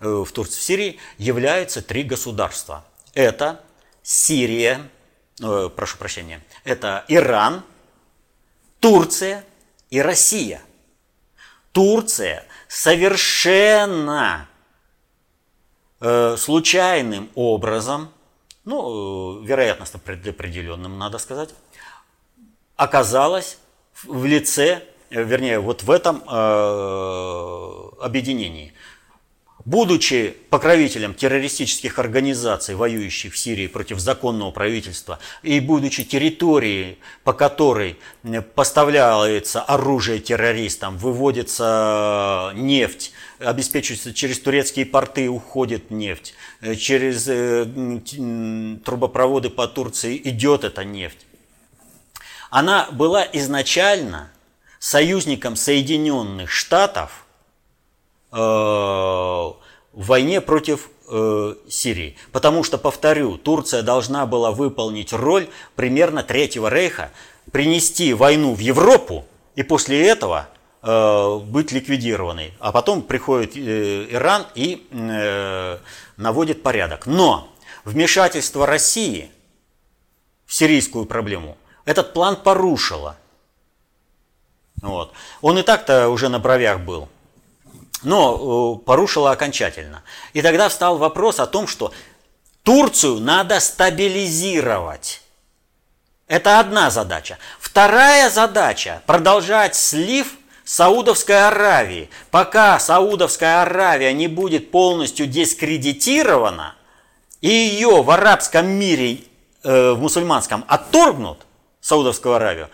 [0.00, 2.86] э, в Турции, в Сирии, являются три государства.
[3.12, 3.62] Это
[4.02, 4.80] Сирия,
[5.38, 7.62] прошу прощения, это Иран,
[8.80, 9.44] Турция
[9.90, 10.62] и Россия.
[11.72, 14.48] Турция совершенно
[16.00, 18.10] случайным образом
[18.68, 21.54] ну, вероятностно предопределенным, надо сказать,
[22.76, 23.56] оказалось
[24.04, 28.74] в лице, вернее, вот в этом э, объединении.
[29.64, 37.98] Будучи покровителем террористических организаций, воюющих в Сирии против законного правительства, и будучи территорией, по которой
[38.54, 47.64] поставляется оружие террористам, выводится нефть, обеспечивается через турецкие порты, уходит нефть, э, через э,
[48.84, 51.18] трубопроводы по Турции идет эта нефть.
[52.50, 54.30] Она была изначально
[54.78, 57.26] союзником Соединенных Штатов
[58.32, 59.56] э, в
[59.94, 60.90] войне против
[61.70, 62.18] Сирии.
[62.32, 67.12] Потому что, повторю, Турция должна была выполнить роль примерно Третьего Рейха,
[67.50, 69.24] принести войну в Европу,
[69.56, 70.50] и после этого
[70.82, 72.54] быть ликвидированной.
[72.60, 75.78] А потом приходит э, Иран и э,
[76.16, 77.06] наводит порядок.
[77.06, 77.52] Но
[77.84, 79.30] вмешательство России
[80.46, 83.16] в сирийскую проблему этот план порушило.
[84.80, 85.12] Вот.
[85.40, 87.08] Он и так-то уже на бровях был.
[88.02, 90.04] Но порушило окончательно.
[90.32, 91.92] И тогда встал вопрос о том, что
[92.62, 95.22] Турцию надо стабилизировать.
[96.28, 97.38] Это одна задача.
[97.58, 100.37] Вторая задача– продолжать слив
[100.68, 102.10] Саудовской Аравии.
[102.30, 106.74] Пока Саудовская Аравия не будет полностью дискредитирована,
[107.40, 109.20] и ее в арабском мире,
[109.62, 111.46] э, в мусульманском, отторгнут,
[111.80, 112.68] Саудовскую Аравию,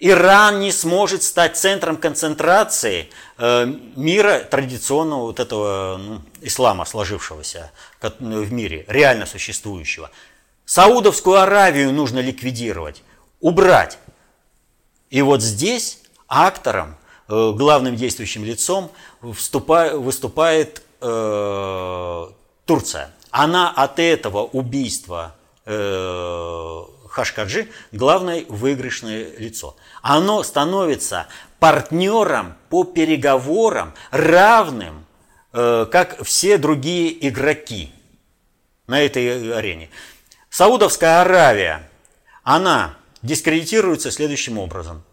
[0.00, 3.08] Иран не сможет стать центром концентрации
[3.38, 7.70] э, мира традиционного вот этого ну, ислама, сложившегося
[8.00, 10.10] в мире, реально существующего.
[10.64, 13.04] Саудовскую Аравию нужно ликвидировать,
[13.38, 13.98] убрать.
[15.10, 16.96] И вот здесь актором
[17.28, 22.26] главным действующим лицом выступает э,
[22.66, 23.10] Турция.
[23.30, 29.76] Она от этого убийства э, Хашкаджи главное выигрышное лицо.
[30.02, 31.26] Оно становится
[31.58, 35.06] партнером по переговорам, равным,
[35.52, 37.92] э, как все другие игроки
[38.86, 39.90] на этой арене.
[40.50, 41.88] Саудовская Аравия,
[42.42, 45.02] она дискредитируется следующим образом–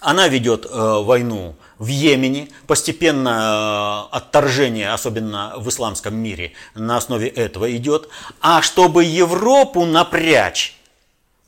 [0.00, 7.28] она ведет э, войну в Йемене, постепенно э, отторжение, особенно в исламском мире, на основе
[7.28, 8.08] этого идет.
[8.40, 10.76] А чтобы Европу напрячь,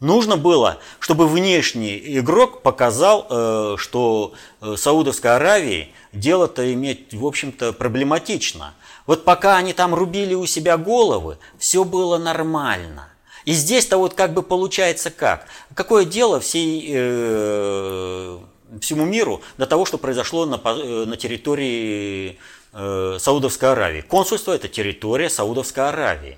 [0.01, 7.73] нужно было, чтобы внешний игрок показал, э, что э, Саудовской Аравии дело-то иметь, в общем-то,
[7.73, 8.75] проблематично.
[9.07, 13.09] Вот пока они там рубили у себя головы, все было нормально.
[13.49, 15.47] И здесь-то вот как бы получается как?
[15.73, 18.39] Какое дело всей, э,
[18.79, 22.39] всему миру до того, что произошло на, э, на территории
[22.75, 24.03] э, Саудовской Аравии?
[24.03, 26.37] Консульство– это территория Саудовской Аравии.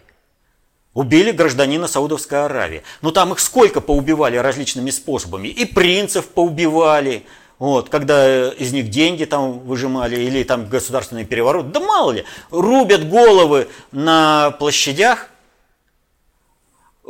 [0.94, 2.84] Убили гражданина Саудовской Аравии.
[3.02, 5.48] Ну там их сколько поубивали различными способами.
[5.48, 7.24] И принцев поубивали,
[7.58, 11.72] вот, когда из них деньги там выжимали, или там государственный переворот.
[11.72, 15.26] Да мало ли, рубят головы на площадях,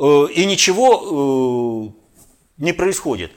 [0.00, 1.92] и ничего
[2.58, 3.32] э, не происходит.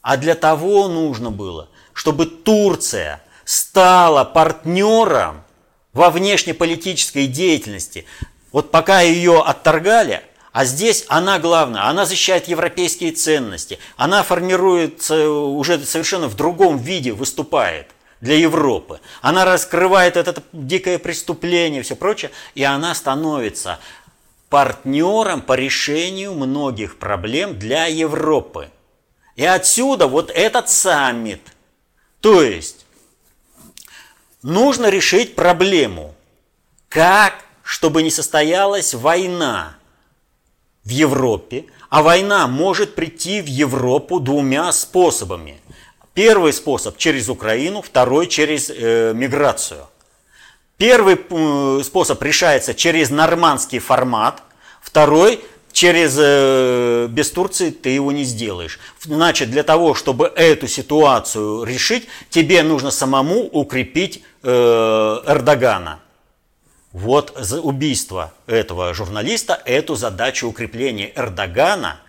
[0.00, 5.44] А для того нужно было, чтобы Турция стала партнером
[5.92, 8.06] во внешнеполитической деятельности.
[8.52, 10.22] Вот пока ее отторгали,
[10.52, 17.12] а здесь она главная, она защищает европейские ценности, она формируется уже совершенно в другом виде,
[17.12, 17.88] выступает
[18.20, 19.00] для Европы.
[19.20, 23.80] Она раскрывает это дикое преступление и все прочее, и она становится
[24.52, 28.68] партнером по решению многих проблем для Европы.
[29.34, 31.40] И отсюда вот этот саммит.
[32.20, 32.84] То есть
[34.42, 36.14] нужно решить проблему,
[36.90, 37.32] как,
[37.62, 39.78] чтобы не состоялась война
[40.84, 45.62] в Европе, а война может прийти в Европу двумя способами.
[46.12, 49.86] Первый способ через Украину, второй через э, миграцию.
[50.82, 54.42] Первый э, способ решается через нормандский формат,
[54.80, 55.38] второй
[55.70, 58.80] через э, без Турции ты его не сделаешь.
[59.00, 64.48] Значит, для того, чтобы эту ситуацию решить, тебе нужно самому укрепить э,
[65.24, 66.00] Эрдогана.
[66.90, 72.00] Вот за убийство этого журналиста, эту задачу укрепления Эрдогана,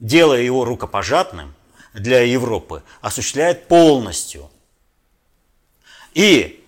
[0.00, 1.54] делая его рукопожатным
[1.94, 4.50] для Европы, осуществляет полностью.
[6.14, 6.58] И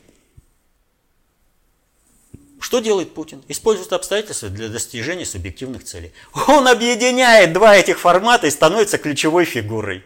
[2.64, 3.44] что делает Путин?
[3.48, 6.14] Использует обстоятельства для достижения субъективных целей.
[6.48, 10.02] Он объединяет два этих формата и становится ключевой фигурой.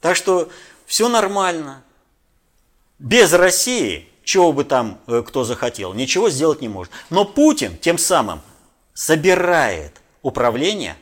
[0.00, 0.50] Так что
[0.86, 1.84] все нормально.
[2.98, 6.92] Без России чего бы там э, кто захотел, ничего сделать не может.
[7.10, 8.40] Но Путин тем самым
[8.92, 10.96] собирает управление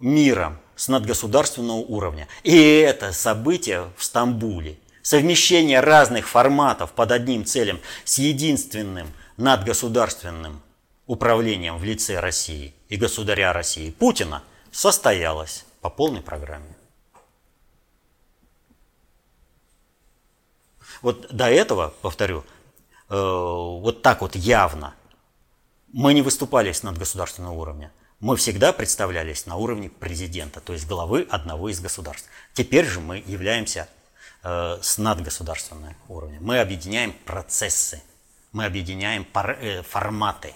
[0.00, 2.28] миром с надгосударственного уровня.
[2.44, 10.62] И это событие в Стамбуле, совмещение разных форматов под одним целем с единственным надгосударственным
[11.06, 14.42] управлением в лице России и государя России Путина
[14.72, 16.74] состоялось по полной программе.
[21.02, 22.42] Вот до этого, повторю,
[23.10, 24.94] э, вот так вот явно
[25.92, 27.92] мы не выступали с надгосударственного уровня.
[28.20, 32.30] Мы всегда представлялись на уровне президента, то есть главы одного из государств.
[32.54, 33.86] Теперь же мы являемся
[34.44, 36.38] с надгосударственного уровня.
[36.40, 38.02] Мы объединяем процессы,
[38.52, 40.52] мы объединяем э, форматы.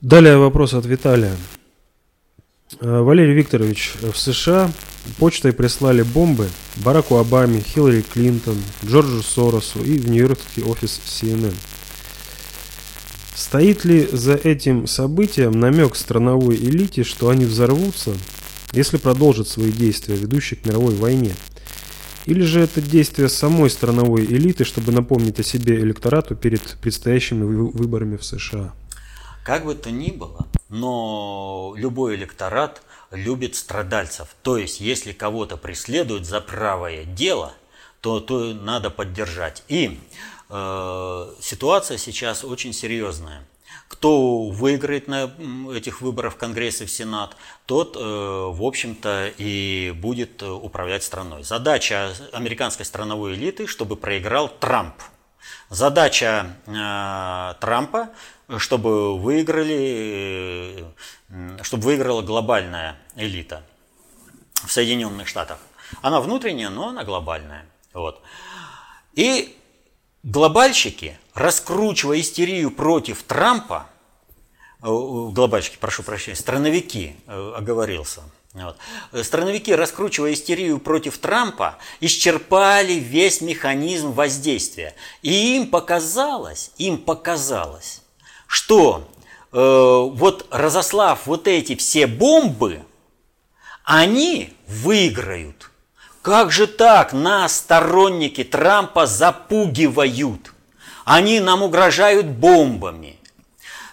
[0.00, 1.36] Далее вопрос от Виталия.
[2.80, 4.70] Э, Валерий Викторович, в США
[5.18, 11.54] почтой прислали бомбы Бараку Обаме, Хиллари Клинтон, Джорджу Соросу и в Нью-Йоркский офис CNN.
[13.34, 18.14] Стоит ли за этим событием намек страновой элите, что они взорвутся,
[18.72, 21.34] если продолжат свои действия, ведущие к мировой войне?
[22.26, 28.16] Или же это действие самой страновой элиты, чтобы напомнить о себе электорату перед предстоящими выборами
[28.16, 28.74] в США?
[29.44, 34.28] Как бы то ни было, но любой электорат любит страдальцев.
[34.42, 37.54] То есть, если кого-то преследуют за правое дело,
[38.02, 39.62] то, то надо поддержать.
[39.68, 39.98] И
[40.50, 43.42] э, ситуация сейчас очень серьезная.
[43.88, 45.30] Кто выиграет на
[45.74, 47.36] этих выборах в Конгресс и в Сенат,
[47.66, 51.42] тот, э, в общем-то, и будет управлять страной.
[51.42, 54.94] Задача американской страновой элиты, чтобы проиграл Трамп.
[55.70, 58.10] Задача э, Трампа
[58.56, 60.88] чтобы выиграли,
[61.28, 63.62] э, чтобы выиграла глобальная элита
[64.54, 65.58] в Соединенных Штатах.
[66.00, 67.66] Она внутренняя, но она глобальная.
[67.92, 68.22] Вот.
[69.12, 69.56] И
[70.22, 73.86] глобальщики, раскручивая истерию против Трампа,
[74.82, 78.22] э, глобальщики, прошу прощения, страновики, э, оговорился,
[78.54, 78.76] вот.
[79.24, 84.94] Страновики, раскручивая истерию против Трампа, исчерпали весь механизм воздействия.
[85.22, 88.02] И им показалось, им показалось,
[88.46, 89.08] что
[89.52, 92.82] э, вот разослав вот эти все бомбы,
[93.84, 95.67] они выиграют.
[96.22, 100.52] Как же так нас сторонники Трампа запугивают?
[101.04, 103.18] Они нам угрожают бомбами.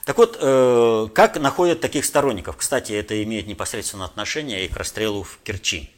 [0.06, 2.58] Так вот, э, как находят таких сторонников?
[2.58, 5.90] Кстати, это имеет непосредственное отношение и к расстрелу в Керчи.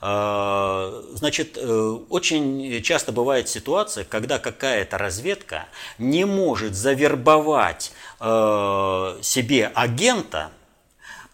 [0.00, 5.66] А, значит, э, очень часто бывает ситуация, когда какая-то разведка
[5.98, 10.52] не может завербовать э, себе агента,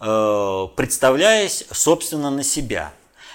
[0.01, 2.95] э, представляясь, собственно, на себя.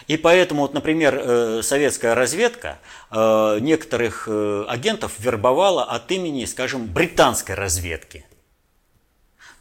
[0.10, 2.80] И поэтому, вот, например, советская разведка
[3.12, 8.26] некоторых агентов вербовала от имени, скажем, британской разведки.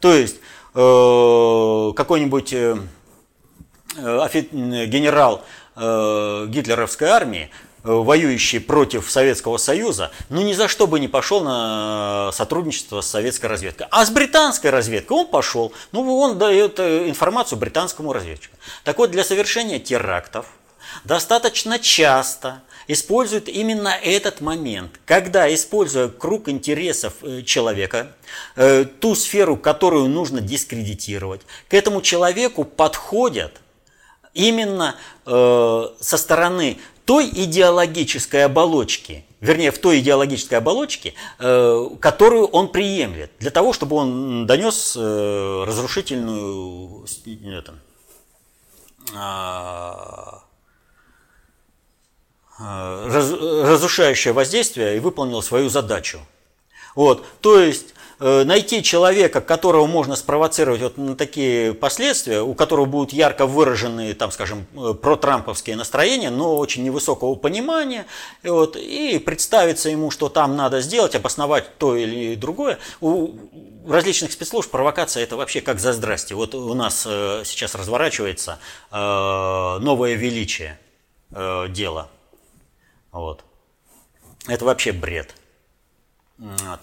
[0.01, 0.41] То есть
[0.73, 2.53] какой-нибудь
[3.93, 5.43] генерал
[5.79, 11.41] э, гитлеровской армии, э, воюющий против Советского Союза, ну ни за что бы не пошел
[11.41, 13.87] на сотрудничество с советской разведкой.
[13.91, 15.73] А с британской разведкой он пошел.
[15.91, 18.55] Ну, он дает э, информацию британскому разведчику.
[18.83, 20.47] Так вот, для совершения терактов
[21.03, 28.13] достаточно часто используют именно этот момент, когда, используя круг интересов э, человека,
[28.99, 33.61] ту сферу, которую нужно дискредитировать, к этому человеку подходят–
[34.33, 36.77] именно э, со стороны
[37.09, 43.95] той идеологической оболочки, вернее, в той идеологической оболочке, э, которую он приемлет, для того, чтобы
[43.95, 47.07] он донес э, разрушительную
[47.45, 47.73] это,
[52.59, 53.07] э,
[53.65, 56.19] разрушающее воздействие и выполнил свою задачу.
[56.93, 63.13] Вот, то есть найти человека, которого можно спровоцировать вот на такие последствия, у которого будут
[63.13, 68.05] ярко выраженные, там, скажем, э, протрамповские настроения, но очень невысокого понимания,
[68.43, 72.77] вот, и представиться ему, что там надо сделать, обосновать то или другое.
[72.99, 73.35] У
[73.87, 76.35] различных спецслужб провокация это вообще как за здрасте.
[76.35, 78.59] Вот у нас э, сейчас разворачивается
[78.91, 80.77] новое величие
[81.31, 82.09] дела.
[83.11, 83.43] Вот.
[84.47, 85.35] Это вообще бред.
[86.37, 86.79] Вот.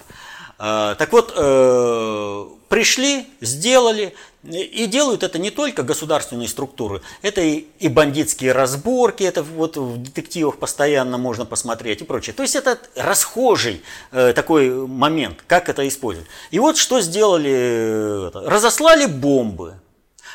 [0.59, 7.67] А, так вот, э, пришли, сделали, и делают это не только государственные структуры, это и,
[7.79, 12.33] и бандитские разборки, это вот в детективах постоянно можно посмотреть и прочее.
[12.35, 13.83] То есть это расхожий
[14.13, 16.29] э, такой момент, как это использовать.
[16.51, 19.75] И вот что сделали, э, разослали бомбы.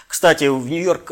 [0.07, 1.07] Кстати, в Нью-Йорк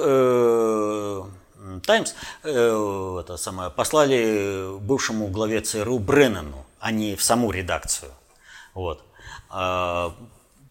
[1.86, 8.12] Таймс это самое, послали бывшему главе ЦРУ Бреннану, а не в саму редакцию.
[8.80, 9.04] Вот.
[9.50, 10.16] А,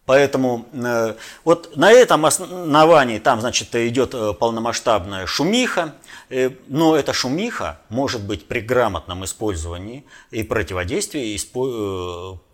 [0.05, 5.93] поэтому э, вот на этом основании там, значит, идет э, полномасштабная шумиха,
[6.29, 11.37] э, но эта шумиха может быть при грамотном использовании и противодействии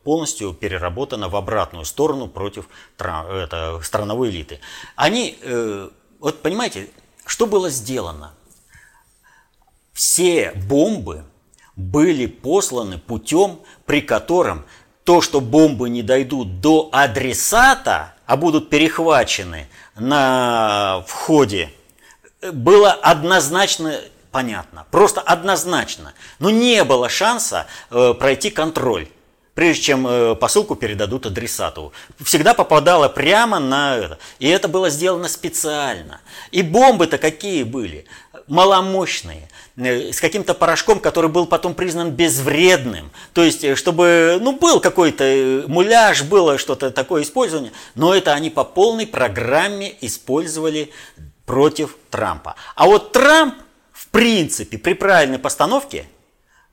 [0.03, 2.67] полностью переработана в обратную сторону против
[2.99, 4.59] это, страновой элиты.
[4.97, 5.39] Они,
[6.19, 6.89] вот понимаете,
[7.25, 8.33] что было сделано?
[9.93, 11.23] Все бомбы
[11.75, 14.65] были посланы путем, при котором
[15.05, 21.71] то, что бомбы не дойдут до адресата, а будут перехвачены на входе,
[22.51, 24.01] было однозначно
[24.31, 24.85] понятно.
[24.91, 26.13] Просто однозначно.
[26.39, 29.07] Но не было шанса э, пройти контроль
[29.55, 31.93] прежде чем э, посылку передадут адресату.
[32.21, 34.19] Всегда попадала прямо на это.
[34.37, 36.19] И это было сделано специально.
[36.51, 38.05] И бомбы-то какие были?
[38.47, 39.49] Маломощные.
[39.77, 43.11] Э, с каким-то порошком, который был потом признан безвредным.
[43.33, 48.33] То есть, э, чтобы, ну, был какой-то э, муляж, было что-то такое использование, но это
[48.33, 50.91] они по полной программе использовали
[51.45, 52.55] против Трампа.
[52.75, 53.55] А вот Трамп,
[53.91, 56.05] в принципе, при правильной постановке,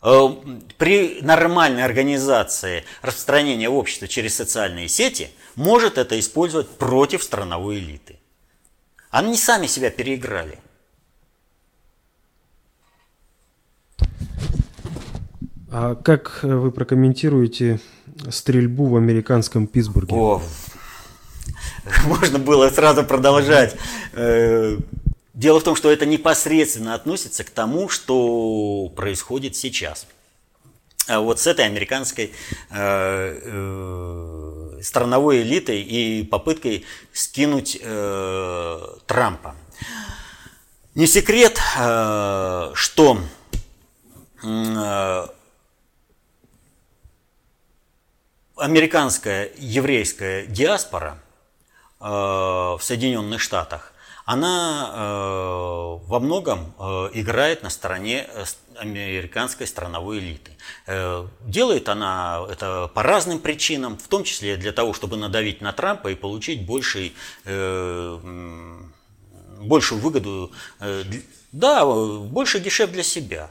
[0.00, 8.18] при нормальной организации распространения общества через социальные сети, может это использовать против страновой элиты.
[9.10, 10.58] Они сами себя переиграли.
[15.74, 17.80] А как вы прокомментируете
[18.28, 20.14] стрельбу в американском Питтсбурге?
[20.14, 20.42] О,
[22.04, 23.74] можно было сразу продолжать.
[24.12, 24.76] Э,
[25.32, 30.06] дело в том, что это непосредственно относится к тому, что происходит сейчас.
[31.08, 32.34] А вот с этой американской
[32.70, 37.80] э, э, страновой элитой и попыткой скинуть
[39.06, 39.54] Трампа.
[40.94, 41.58] Не секрет,
[42.74, 43.18] что
[48.62, 51.18] американская еврейская диаспора
[52.00, 53.92] э, в Соединенных Штатах,
[54.24, 55.00] она э,
[56.06, 58.28] во многом э, играет на стороне
[58.76, 60.52] американской страновой элиты.
[61.40, 66.08] Делает она это по разным причинам, в том числе для того, чтобы надавить на Трампа
[66.08, 67.14] и получить больший,
[69.60, 70.52] большую выгоду,
[71.52, 73.50] да, больше дешев для себя.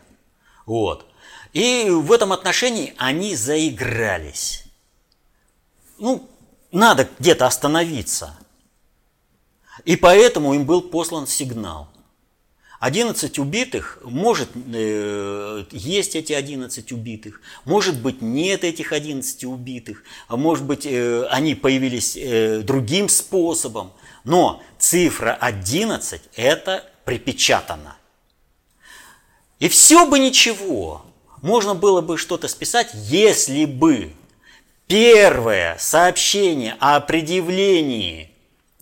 [0.65, 1.05] Вот.
[1.53, 4.70] И в этом отношении они заигрались
[6.01, 6.27] ну,
[6.71, 8.35] надо где-то остановиться.
[9.85, 11.87] И поэтому им был послан сигнал.
[12.79, 20.35] 11 убитых, может, э, есть эти 11 убитых, может быть, нет этих 11 убитых, а
[20.35, 23.93] может быть, э, они появились э, другим способом,
[24.23, 27.97] но цифра 11– это припечатано.
[29.59, 31.05] И все бы ничего,
[31.43, 34.11] можно было бы что-то списать, если бы
[34.91, 38.29] первое сообщение о предъявлении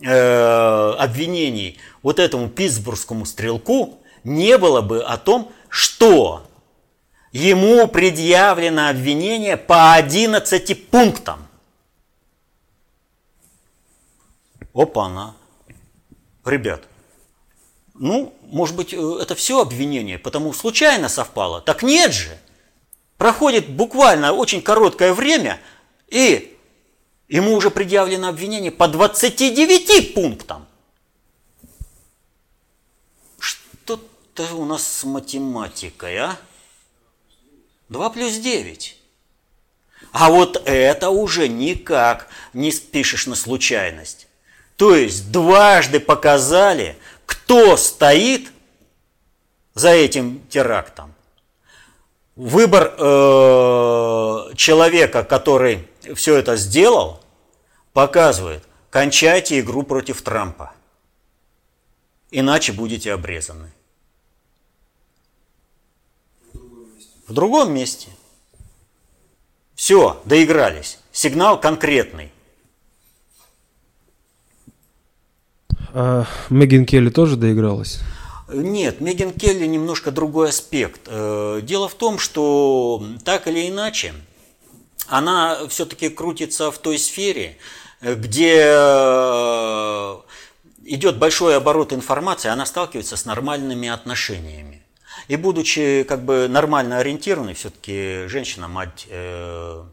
[0.00, 6.44] э, обвинений вот этому питтсбургскому стрелку не было бы о том, что
[7.30, 11.46] ему предъявлено обвинение по 11 пунктам.
[14.74, 15.36] Опа-на.
[16.44, 16.88] Ребят,
[17.94, 21.60] ну, может быть, э, это все обвинение, потому случайно совпало.
[21.60, 22.36] Так нет же.
[23.16, 25.60] Проходит буквально очень короткое время,
[26.10, 26.56] и
[27.28, 30.66] ему уже предъявлено обвинение по 29 пунктам.
[33.38, 36.36] Что-то у нас с математикой, а?
[37.88, 38.96] 2 плюс 9.
[40.12, 44.26] А вот это уже никак не спишешь на случайность.
[44.76, 46.96] То есть дважды показали,
[47.26, 48.50] кто стоит
[49.74, 51.14] за этим терактом.
[52.34, 57.20] выбор э, человека, который все это сделал,
[57.92, 60.72] показывает, кончайте игру против Трампа,
[62.30, 63.72] иначе будете обрезаны.
[67.26, 68.08] В другом месте.
[69.76, 70.98] Все, доигрались.
[71.12, 72.32] Сигнал конкретный.
[75.94, 78.00] А Меган Келли тоже доигралась?
[78.52, 81.02] Нет, Меган Келли немножко другой аспект.
[81.06, 84.12] Э, дело в том, что так или иначе,
[85.10, 87.58] она все-таки крутится в той сфере,
[88.00, 90.16] где э,
[90.84, 94.82] идет большой оборот информации, она сталкивается с нормальными отношениями.
[95.28, 99.84] И будучи как бы нормально ориентированной, все-таки женщина, мать, э,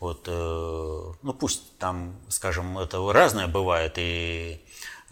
[0.00, 4.63] вот, э, ну пусть там, скажем, это разное бывает, и э,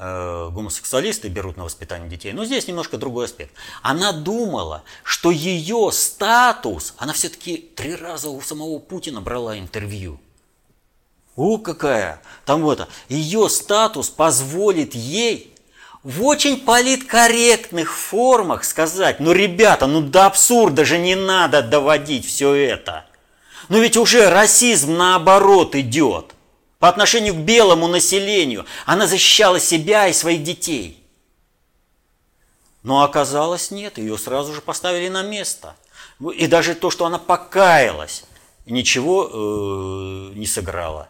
[0.03, 3.53] гомосексуалисты берут на воспитание детей, но здесь немножко другой аспект.
[3.83, 10.19] Она думала, что ее статус, она все-таки три раза у самого Путина брала интервью.
[11.37, 12.21] О, какая!
[12.45, 15.55] Там вот, ее статус позволит ей
[16.03, 22.53] в очень политкорректных формах сказать, ну, ребята, ну до абсурда же не надо доводить все
[22.53, 23.07] это.
[23.69, 26.35] Но ведь уже расизм наоборот идет.
[26.83, 31.01] По отношению к белому населению она защищала себя и своих детей.
[32.83, 35.77] Но оказалось нет, ее сразу же поставили на место.
[36.35, 38.25] И даже то, что она покаялась,
[38.67, 41.09] ничего э, не сыграло.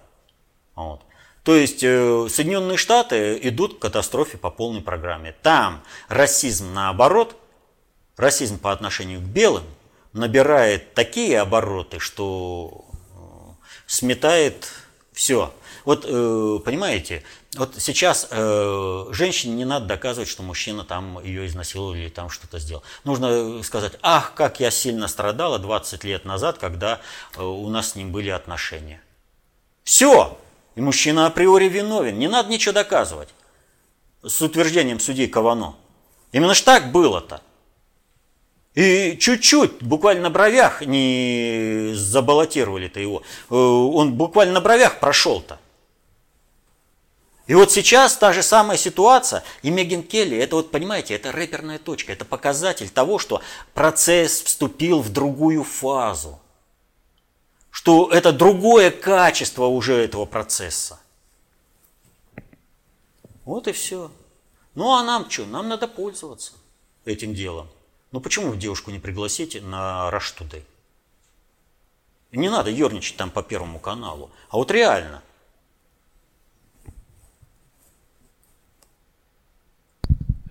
[0.75, 1.01] Вот.
[1.43, 5.35] То есть э, Соединенные Штаты идут к катастрофе по полной программе.
[5.41, 7.35] Там расизм наоборот,
[8.19, 9.65] расизм по отношению к белым
[10.13, 14.69] набирает такие обороты, что э, сметает
[15.15, 15.51] все.
[15.85, 17.23] Вот э, понимаете,
[17.57, 22.59] вот сейчас э, женщине не надо доказывать, что мужчина там ее изнасиловал или там что-то
[22.59, 22.83] сделал.
[23.05, 27.01] Нужно сказать, ах, как я сильно страдала 20 лет назад, когда
[27.37, 29.03] э, у нас с ним были отношения.
[29.85, 30.39] Все,
[30.75, 32.19] и мужчина априори виновен.
[32.19, 33.29] Не надо ничего доказывать.
[34.23, 35.75] С утверждением судей Кавано.
[36.31, 37.41] Именно ж так было-то.
[38.75, 43.23] И чуть-чуть, буквально на бровях не забаллотировали-то его.
[43.51, 45.59] Э, он буквально на бровях прошел-то.
[47.47, 51.79] И вот сейчас та же самая ситуация, и Меган Келли, это вот, понимаете, это рэперная
[51.79, 53.43] точка, это показатель того, что
[53.75, 56.39] процесс вступил в другую фазу
[57.73, 61.01] что это другое качество уже этого процесса.
[63.45, 64.13] Вот и все.
[64.75, 65.47] Ну а нам что?
[65.47, 66.53] Нам надо пользоваться
[67.07, 67.69] этим делом.
[68.13, 70.63] Ну почему девушку не пригласите на Rush?
[72.31, 74.31] Не надо ерничать там по Первому каналу.
[74.51, 75.23] А вот реально.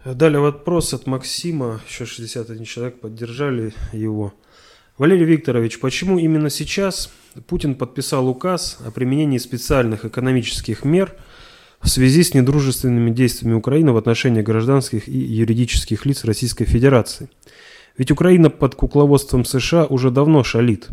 [0.04, 1.80] Далее вопрос от Максима.
[1.88, 4.34] Еще 61 человек поддержали его.
[4.98, 7.12] Валерий Викторович, почему именно сейчас
[7.46, 11.16] Путин подписал указ о применении специальных экономических мер
[11.82, 17.30] в связи с недружественными действиями Украины в отношении гражданских и юридических лиц Российской Федерации?
[17.96, 20.90] Ведь Украина под кукловодством США уже давно шалит.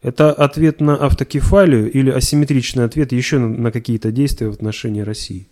[0.00, 5.46] Это ответ на автокефалию или асимметричный ответ еще на какие-то действия в отношении России?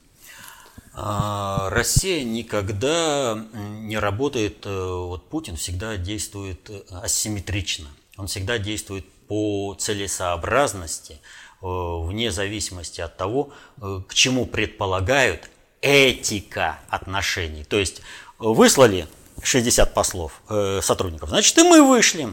[1.00, 7.86] А, Россия никогда не работает, э, вот Путин всегда действует э, асимметрично.
[8.16, 11.20] Он всегда действует по целесообразности,
[11.62, 15.48] э, вне зависимости от того, к чему предполагают
[15.82, 17.62] этика отношений.
[17.62, 18.02] То есть
[18.40, 19.06] выслали
[19.40, 20.42] 60 послов,
[20.82, 22.28] сотрудников, значит и мы вышли.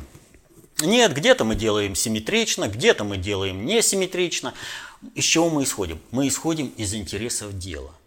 [0.82, 4.56] Нет, где-то мы делаем симметрично, где-то мы делаем несимметрично.
[5.14, 6.00] Из чего мы исходим?
[6.10, 7.92] Мы исходим из интересов дела–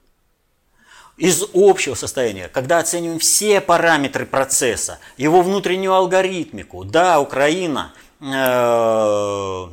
[1.18, 6.84] из общего состояния, когда оцениваем все параметры процесса, его внутреннюю алгоритмику.
[6.84, 9.66] Да, Украина э,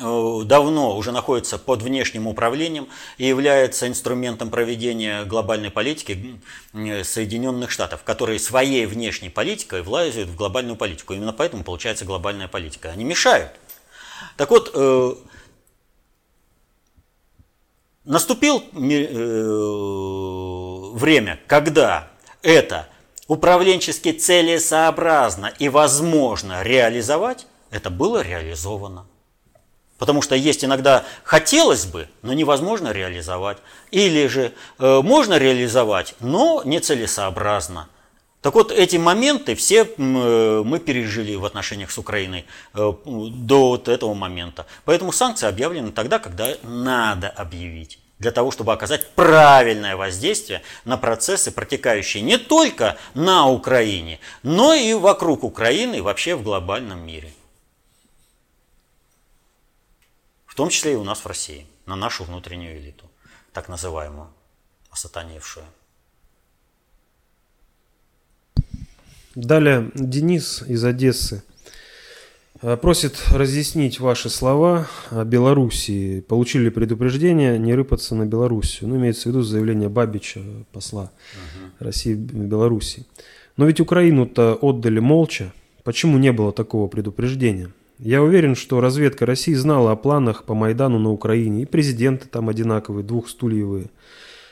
[0.00, 6.40] э, давно уже находится под внешним управлением и является инструментом проведения глобальной политики
[6.72, 11.14] Соединенных Штатов, которые своей внешней политикой влазят в глобальную политику.
[11.14, 12.90] Именно поэтому получается глобальная политика.
[12.90, 13.52] Они мешают.
[14.36, 15.14] Так вот, э,
[18.06, 19.42] Наступил э,
[20.94, 22.08] время, когда
[22.40, 22.88] это
[23.26, 29.06] управленчески целесообразно и возможно реализовать, это было реализовано.
[29.98, 33.58] Потому что есть иногда хотелось бы, но невозможно реализовать.
[33.90, 37.88] Или же э, можно реализовать, но нецелесообразно.
[38.46, 43.88] Так вот, эти моменты все э, мы пережили в отношениях с Украиной э, до вот
[43.88, 44.66] этого момента.
[44.84, 47.98] Поэтому санкции объявлены тогда, когда надо объявить.
[48.20, 54.94] для того, чтобы оказать правильное воздействие на процессы, протекающие не только на Украине, но и
[54.94, 57.32] вокруг Украины и вообще в глобальном мире.
[60.46, 63.10] В том числе и у нас в России, на нашу внутреннюю элиту,
[63.52, 64.28] так называемую,
[64.92, 65.66] осатаневшую.
[69.36, 71.42] Далее Денис из Одессы
[72.62, 76.20] э, просит разъяснить ваши слова о Белоруссии.
[76.20, 78.88] Получили предупреждение не рыпаться на Белоруссию.
[78.88, 80.40] Ну, имеется в виду заявление Бабича,
[80.72, 81.02] посла
[81.34, 81.84] угу.
[81.84, 83.04] России в Белоруссии.
[83.58, 85.52] Но ведь Украину-то отдали молча.
[85.84, 87.68] Почему не было такого предупреждения?
[87.98, 92.48] Я уверен, что разведка России знала о планах по Майдану на Украине, и президенты там
[92.48, 93.88] одинаковые, двухстульевые.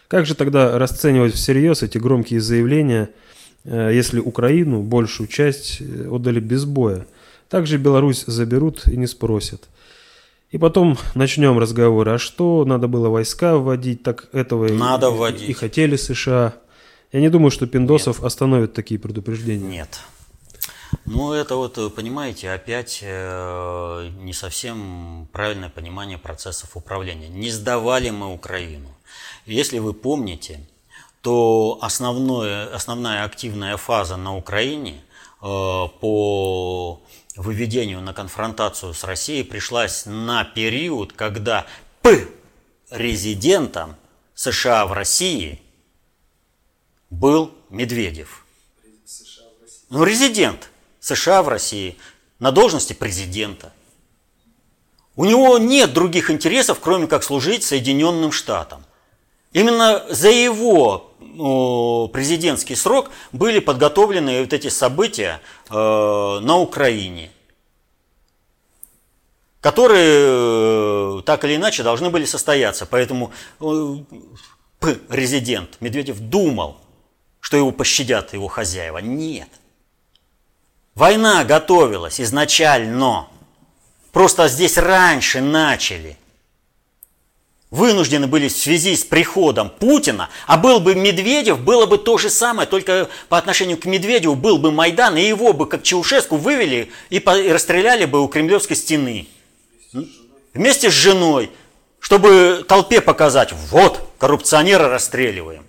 [0.09, 3.09] Как же тогда расценивать всерьез эти громкие заявления–
[3.65, 7.07] если Украину большую часть э, отдали без боя.
[7.49, 9.69] Также Беларусь заберут и не спросят.
[10.51, 15.49] И потом начнем разговор, а что надо было войска вводить, так этого надо и, вводить.
[15.49, 16.55] и хотели США.
[17.13, 18.27] Я не думаю, что Пиндосов Нет.
[18.27, 19.69] остановит такие предупреждения.
[19.69, 20.01] Нет.
[21.07, 27.29] Ну, это вот, понимаете, опять э, не совсем правильное понимание процессов управления.
[27.29, 28.89] Не сдавали мы Украину.
[29.47, 30.61] Если вы помните,
[31.25, 35.03] то основное, основная активная фаза на Украине
[35.41, 37.03] э, по
[37.35, 41.67] выведению на конфронтацию с Россией пришлась на период, когда
[42.03, 42.29] П
[42.91, 43.97] резидентом
[44.35, 45.63] США в России
[47.09, 48.45] был Медведев.
[49.89, 50.69] Ну, резидент
[51.01, 51.97] США в России
[52.39, 53.73] на должности президента.
[55.17, 58.85] У него нет других интересов, кроме как служить Соединенным Штатам.
[59.55, 61.14] Именно за его
[62.13, 67.31] президентский срок были подготовлены вот эти события э, на Украине,
[69.61, 72.87] которые э, так или иначе должны были состояться.
[72.87, 73.97] Поэтому э,
[75.09, 76.79] резидент Медведев думал,
[77.41, 78.99] что его пощадят его хозяева.
[78.99, 79.49] Нет.
[80.95, 83.29] Война готовилась изначально.
[84.13, 86.17] Просто здесь раньше начали–
[87.71, 92.31] вынуждены были в связи с приходом Путина, а был бы Медведев, было бы то же
[92.31, 96.93] самое, только по отношению к Медведеву был бы Майдан, и его бы, как Чаушеску, вывели
[97.11, 99.27] и, и расстреляли бы у Кремлевской стены.
[100.53, 101.51] Вместе с женой,
[101.99, 105.65] чтобы толпе показать, вот, коррупционера расстреливаем.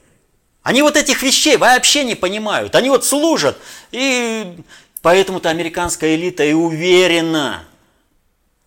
[0.61, 2.75] Они вот этих вещей вообще не понимают.
[2.75, 3.57] Они вот служат,
[3.91, 4.57] и
[5.01, 7.63] поэтому-то американская элита и уверена–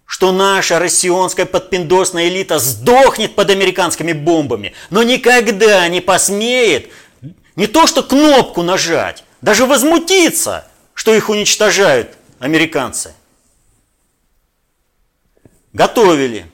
[0.08, 6.90] что наша россионская подпиндосная элита сдохнет под американскими бомбами, но никогда не посмеет
[7.56, 13.14] не то что кнопку нажать, даже возмутиться, что их уничтожают американцы.
[15.74, 16.50] Готовили.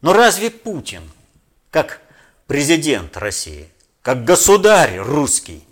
[0.00, 1.02] Но разве Путин,
[1.70, 2.00] как
[2.46, 3.68] президент России,
[4.00, 5.62] как государь русский,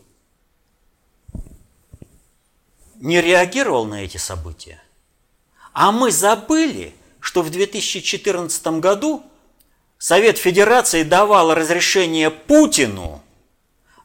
[2.96, 4.83] не реагировал на эти события?
[5.74, 9.24] А мы забыли, что в 2014 году
[9.98, 13.22] Совет Федерации давал разрешение Путину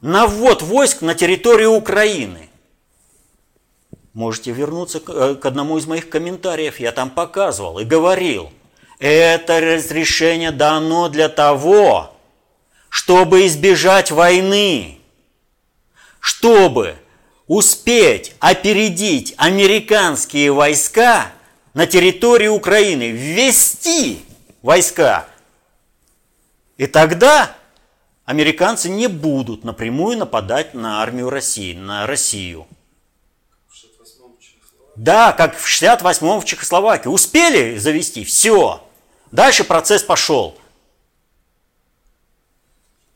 [0.01, 2.49] на ввод войск на территорию Украины.
[4.13, 8.51] Можете вернуться к э, одному из моих комментариев, я там показывал и говорил.
[8.97, 12.15] Это разрешение дано для того,
[12.89, 14.97] чтобы избежать войны,
[16.19, 16.95] чтобы
[17.45, 21.31] успеть опередить американские войска
[21.73, 24.23] на территорию Украины, ввести
[24.61, 25.27] войска.
[26.77, 27.55] И тогда
[28.25, 32.67] американцы не будут напрямую нападать на армию России, на Россию.
[34.95, 37.07] Да, как в 68-м в Чехословакии.
[37.07, 38.85] Успели завести, все.
[39.31, 40.57] Дальше процесс пошел.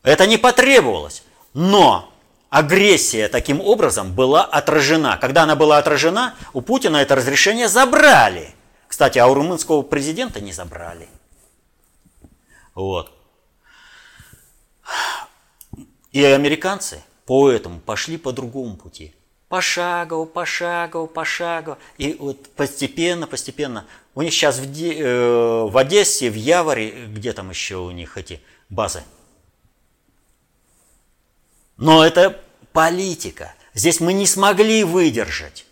[0.01, 1.24] Это не потребовалось.
[1.54, 2.12] Но
[2.54, 5.18] агрессия таким образом была отражена.
[5.18, 8.54] Когда она была отражена, у Путина это разрешение забрали.
[8.88, 11.10] Кстати, а у румынского президента не забрали.
[12.76, 13.12] Вот.
[16.12, 19.16] И американцы поэтому пошли по другому пути.
[19.49, 21.80] Пошагово, пошагово, пошагово.
[21.97, 23.86] И вот постепенно, постепенно.
[24.14, 28.41] У них сейчас в, э, в Одессе, в Яворе, где там еще у них эти
[28.70, 29.01] базы–
[31.84, 33.54] но это политика.
[33.74, 35.66] Здесь мы не смогли выдержать.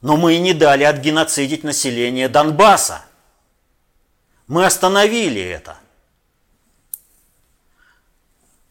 [0.00, 3.04] Но мы и не дали отгеноцидить население Донбасса.
[4.48, 5.78] Мы остановили это.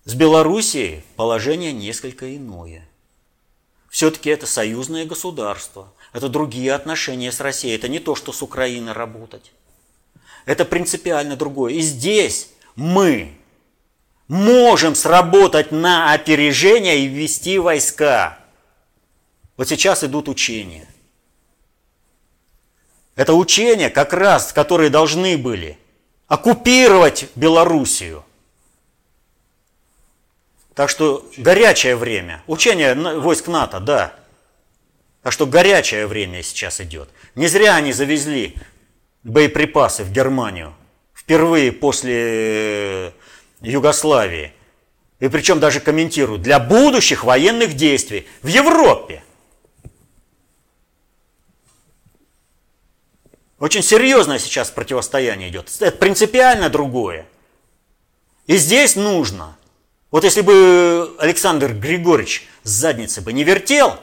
[0.03, 2.85] С Белоруссией положение несколько иное.
[3.89, 5.93] Все-таки это союзное государство.
[6.11, 7.77] Это другие отношения с Россией.
[7.77, 9.53] Это не то, что с Украиной работать.
[10.45, 11.75] Это принципиально другое.
[11.75, 13.38] И здесь мы
[14.29, 18.39] можем сработать на опережение и ввести войска.
[19.57, 20.87] Вот сейчас идут учения.
[23.15, 25.77] Это учения, как раз, которые должны были
[26.27, 28.23] оккупировать Белоруссию.
[30.75, 32.41] Так что горячее время.
[32.47, 34.13] Учение войск НАТО, да.
[35.23, 37.09] Так что горячее время сейчас идет.
[37.35, 38.55] Не зря они завезли
[39.23, 40.73] боеприпасы в Германию.
[41.13, 43.13] Впервые после
[43.61, 44.53] Югославии.
[45.19, 49.23] И причем даже комментируют, для будущих военных действий в Европе.
[53.59, 55.69] Очень серьезное сейчас противостояние идет.
[55.81, 57.25] Это принципиально другое.
[58.47, 59.57] И здесь нужно.
[60.11, 63.99] Вот если бы Александр Григорьевич с задницы бы не вертел,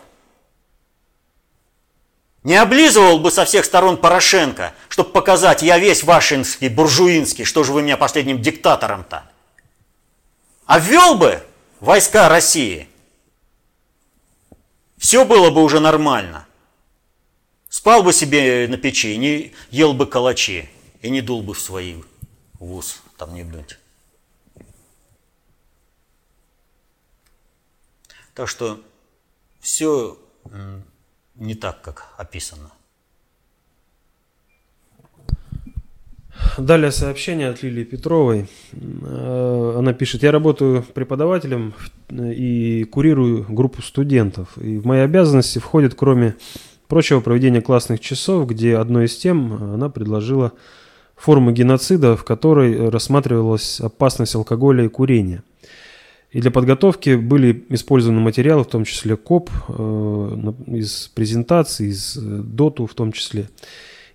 [2.45, 7.73] не облизывал бы со всех сторон Порошенко, чтобы показать, я весь вашинский, буржуинский, что же
[7.73, 9.25] вы меня последним диктатором-то.
[10.67, 11.47] А ввел бы
[11.81, 12.89] войска России,
[14.97, 16.47] все было бы уже нормально.
[17.69, 20.69] Спал бы себе на печи, не ел бы калачи
[21.03, 22.03] и не дул бы в свои
[22.55, 23.79] вуз, там не дуть.
[28.35, 28.83] Так что
[29.61, 30.19] все
[31.37, 32.73] не так, как описано.
[36.59, 38.49] Далее сообщение от Лилии Петровой.
[38.73, 41.75] Э, она пишет, я работаю преподавателем
[42.11, 44.57] и курирую группу студентов.
[44.59, 46.35] И в мои обязанности входит, кроме
[46.89, 50.53] прочего, проведение классных часов, где одной из тем она предложила
[51.15, 55.43] форму геноцида, в которой рассматривалась опасность алкоголя и курения–
[56.37, 62.21] и для подготовки были использованы материалы, в том числе КОП, э, из презентаций, из э,
[62.21, 63.49] ДОТу в том числе.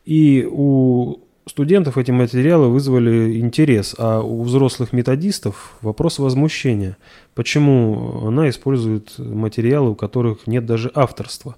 [0.05, 6.97] И у студентов эти материалы вызвали интерес, а у взрослых методистов вопрос возмущения.
[7.35, 11.55] Почему она использует материалы, у которых нет даже авторства?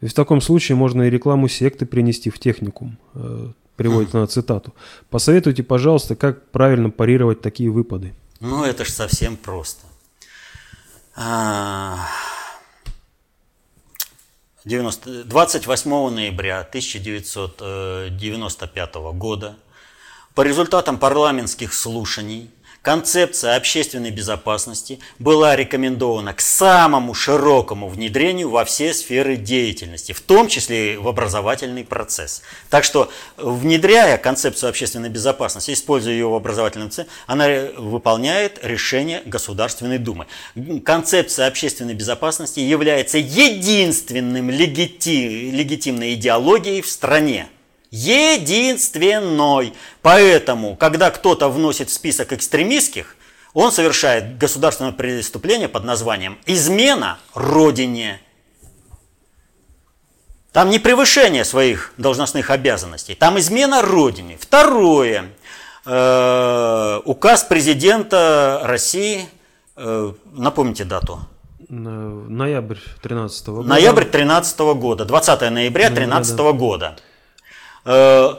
[0.00, 4.74] Ведь в таком случае можно и рекламу секты принести в техникум, э, приводит она цитату.
[5.10, 8.14] Посоветуйте, пожалуйста, как правильно парировать такие выпады.
[8.40, 9.86] Ну, это же совсем просто.
[14.64, 19.56] 90, 28 ноября 1995 года.
[20.34, 22.50] По результатам парламентских слушаний
[22.82, 30.48] концепция общественной безопасности была рекомендована к самому широкому внедрению во все сферы деятельности, в том
[30.48, 32.42] числе и в образовательный процесс.
[32.70, 39.98] Так что, внедряя концепцию общественной безопасности, используя ее в образовательном процессе, она выполняет решение Государственной
[39.98, 40.26] Думы.
[40.84, 45.50] Концепция общественной безопасности является единственным легити...
[45.50, 47.48] легитимной идеологией в стране
[47.90, 49.74] единственной.
[50.02, 53.16] Поэтому, когда кто-то вносит в список экстремистских,
[53.52, 58.20] он совершает государственное преступление под названием «измена Родине».
[60.52, 64.36] Там не превышение своих должностных обязанностей, там измена Родине.
[64.40, 65.26] Второе.
[65.86, 69.28] Э, указ президента России,
[69.76, 71.20] э, напомните дату.
[71.68, 73.68] Ноябрь 13 года.
[73.68, 76.52] Ноябрь 13 года, 20 ноября 13 да, да.
[76.52, 76.96] года.
[77.84, 78.36] Э,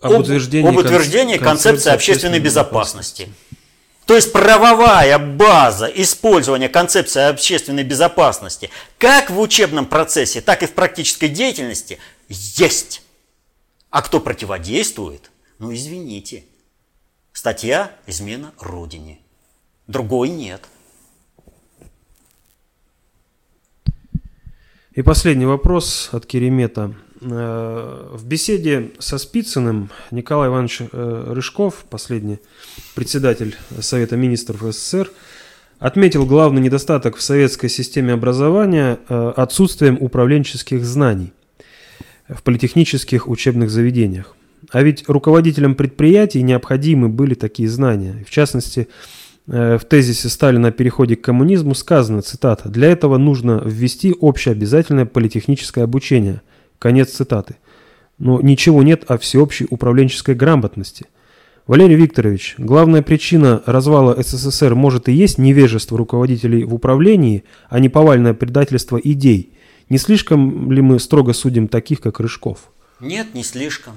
[0.00, 3.22] об утверждении, об утверждении концепции общественной безопасности.
[3.22, 3.48] безопасности.
[4.08, 10.72] То есть правовая база использования концепции общественной безопасности как в учебном процессе, так и в
[10.72, 11.98] практической деятельности
[12.28, 13.02] есть.
[13.90, 15.30] А кто противодействует?
[15.58, 16.44] Ну извините.
[17.34, 19.18] Статья «Измена Родине».
[19.86, 20.62] Другой нет.
[24.92, 26.94] И последний вопрос от Керемета.
[27.20, 32.38] Э, в беседе со Спицыным Николай Иванович э, Рыжков, последний
[32.94, 35.10] председатель Совета министров СССР,
[35.78, 41.32] отметил главный недостаток в советской системе образования э, отсутствием управленческих знаний
[42.28, 44.36] в политехнических учебных заведениях.
[44.70, 48.24] А ведь руководителям предприятий необходимы были такие знания.
[48.26, 48.88] В частности,
[49.46, 55.84] в тезисе Сталина о переходе к коммунизму сказано, цитата, «Для этого нужно ввести общеобязательное политехническое
[55.84, 56.42] обучение–
[56.78, 57.56] Конец цитаты.
[58.18, 61.06] Но ничего нет о всеобщей управленческой грамотности.
[61.66, 67.88] Валерий Викторович, главная причина развала СССР может и есть невежество руководителей в управлении, а не
[67.88, 69.52] повальное предательство идей.
[69.90, 72.70] Не слишком ли мы строго судим таких, как Рыжков?
[73.00, 73.94] Нет, не слишком.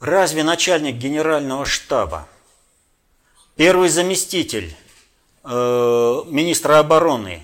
[0.00, 2.28] Разве начальник генерального штаба,
[3.56, 4.74] первый заместитель
[5.44, 5.48] э,
[6.28, 7.42] министра обороны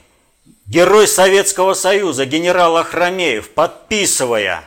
[0.70, 4.62] Герой Советского Союза генерал Ахрамеев, подписывая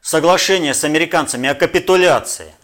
[0.00, 2.54] соглашение с американцами о капитуляции,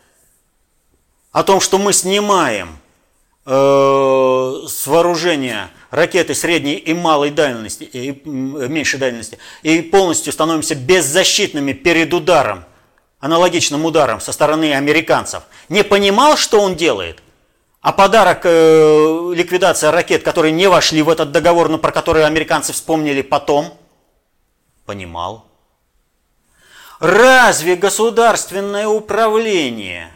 [1.33, 2.79] о том, что мы снимаем
[3.47, 11.73] э, с вооружения ракеты средней и малой дальности, и меньшей дальности, и полностью становимся беззащитными
[11.73, 12.65] перед ударом,
[13.19, 17.19] аналогичным ударом со стороны американцев, не понимал, что он делает?
[17.85, 22.73] А подарок э, ликвидация ракет, которые не вошли в этот договор, но про которые американцы
[22.73, 23.77] вспомнили потом,
[24.87, 25.45] понимал.
[26.99, 30.11] Разве государственное управление,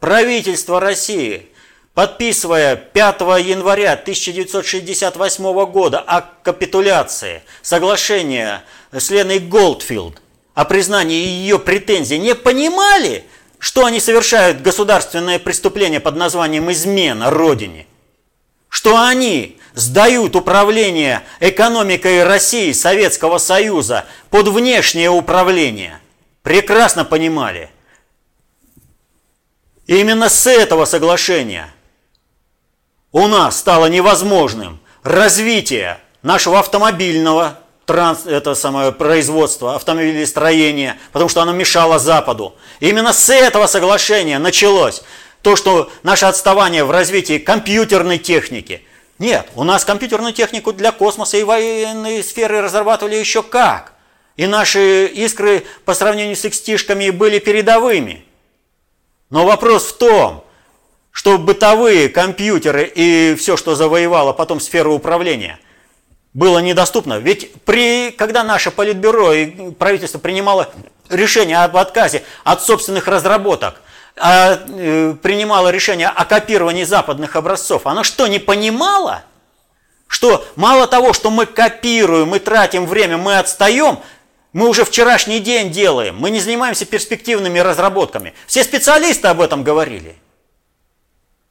[0.00, 1.48] правительство России,
[1.94, 10.20] подписывая 5 января 1968 года о капитуляции соглашения с Леной Голдфилд
[10.54, 13.26] о признании ее претензий, не понимали,
[13.58, 17.86] что они совершают государственное преступление под названием измена Родине?
[18.68, 26.00] Что они сдают управление экономикой России, Советского Союза под внешнее управление–
[26.46, 27.70] прекрасно понимали.
[29.88, 31.74] И именно с этого соглашения
[33.10, 41.52] у нас стало невозможным развитие нашего автомобильного транс, это самое производство, автомобилестроения, потому что оно
[41.52, 42.54] мешало Западу.
[42.80, 45.02] Именно с этого соглашения началось
[45.42, 48.82] то, что наше отставание в развитии компьютерной техники.
[49.18, 53.94] Нет, у нас компьютерную технику для космоса и военной сферы разрабатывали еще как.
[54.36, 58.24] И наши искры по сравнению с икстишками были передовыми.
[59.30, 60.44] Но вопрос в том,
[61.10, 65.58] что бытовые компьютеры и все, что завоевало потом сферу управления,
[66.36, 67.18] было недоступно.
[67.18, 70.68] Ведь при, когда наше политбюро и правительство принимало
[71.08, 73.80] решение об отказе от собственных разработок,
[74.16, 79.22] а, э, принимало решение о копировании западных образцов, оно что, не понимало?
[80.06, 83.98] Что мало того, что мы копируем, мы тратим время, мы отстаем–
[84.56, 88.32] мы уже вчерашний день делаем, мы не занимаемся перспективными разработками.
[88.46, 90.16] Все специалисты об этом говорили.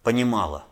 [0.01, 0.63] Понимала.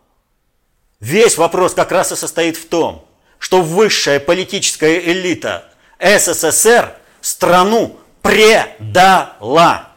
[1.00, 3.06] Весь вопрос как раз и состоит в том,
[3.44, 5.70] что высшая политическая элита
[6.00, 9.90] СССР страну предала.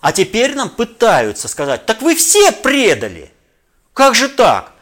[0.00, 3.30] А теперь нам пытаются сказать, так вы все предали.
[3.94, 4.72] Как же так?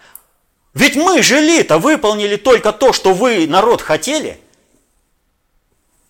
[0.73, 4.41] Ведь мы же элита выполнили только то, что вы, народ, хотели–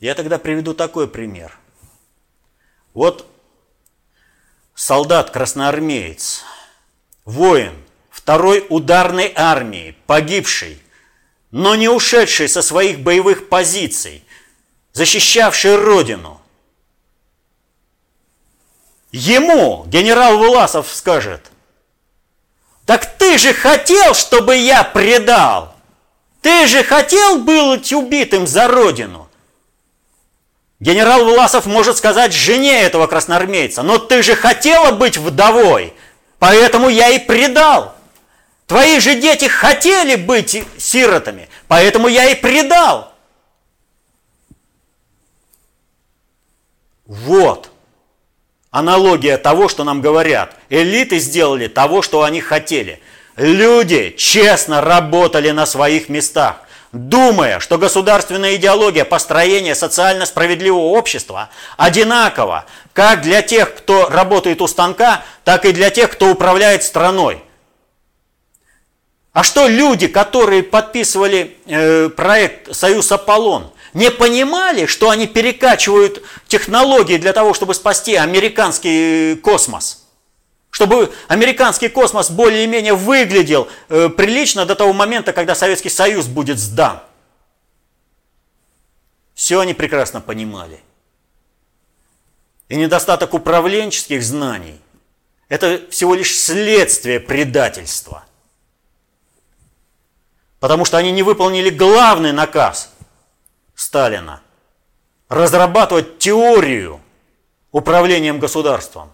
[0.01, 1.59] я тогда приведу такой пример.
[2.95, 3.27] Вот
[4.75, 6.43] солдат-красноармеец,
[7.27, 7.75] воин
[8.09, 10.81] второй ударной армии, погибший,
[11.51, 14.25] но не ушедший со своих боевых позиций,
[14.93, 16.41] защищавший Родину.
[19.13, 21.51] Ему генерал Власов скажет,
[22.87, 25.75] так ты же хотел, чтобы я предал.
[26.43, 29.29] Ты же хотел быть убитым за Родину.
[30.79, 35.93] Генерал Власов может сказать жене этого красноармейца, но ты же хотела быть вдовой,
[36.39, 37.95] поэтому я и предал.
[38.67, 43.13] Твои же дети хотели быть сиротами, поэтому я и предал.
[47.07, 47.71] Вот
[48.71, 50.57] аналогия того, что нам говорят.
[50.69, 53.01] Элиты сделали того, что они хотели.
[53.37, 62.65] Люди честно работали на своих местах думая, что государственная идеология построения социально справедливого общества одинакова
[62.93, 67.43] как для тех, кто работает у станка, так и для тех, кто управляет страной.
[69.33, 77.17] А что люди, которые подписывали э, проект «Союз Аполлон», не понимали, что они перекачивают технологии
[77.17, 79.99] для того, чтобы спасти американский космос–
[80.71, 87.01] чтобы американский космос более-менее выглядел э, прилично до того момента, когда Советский Союз будет сдан.
[89.35, 90.81] Все они прекрасно понимали.
[92.69, 94.81] И недостаток управленческих знаний–
[95.49, 98.25] это всего лишь следствие предательства.
[100.61, 102.93] Потому что они не выполнили главный наказ
[103.75, 104.41] Сталина–
[105.31, 107.01] разрабатывать теорию
[107.71, 109.13] управлением государством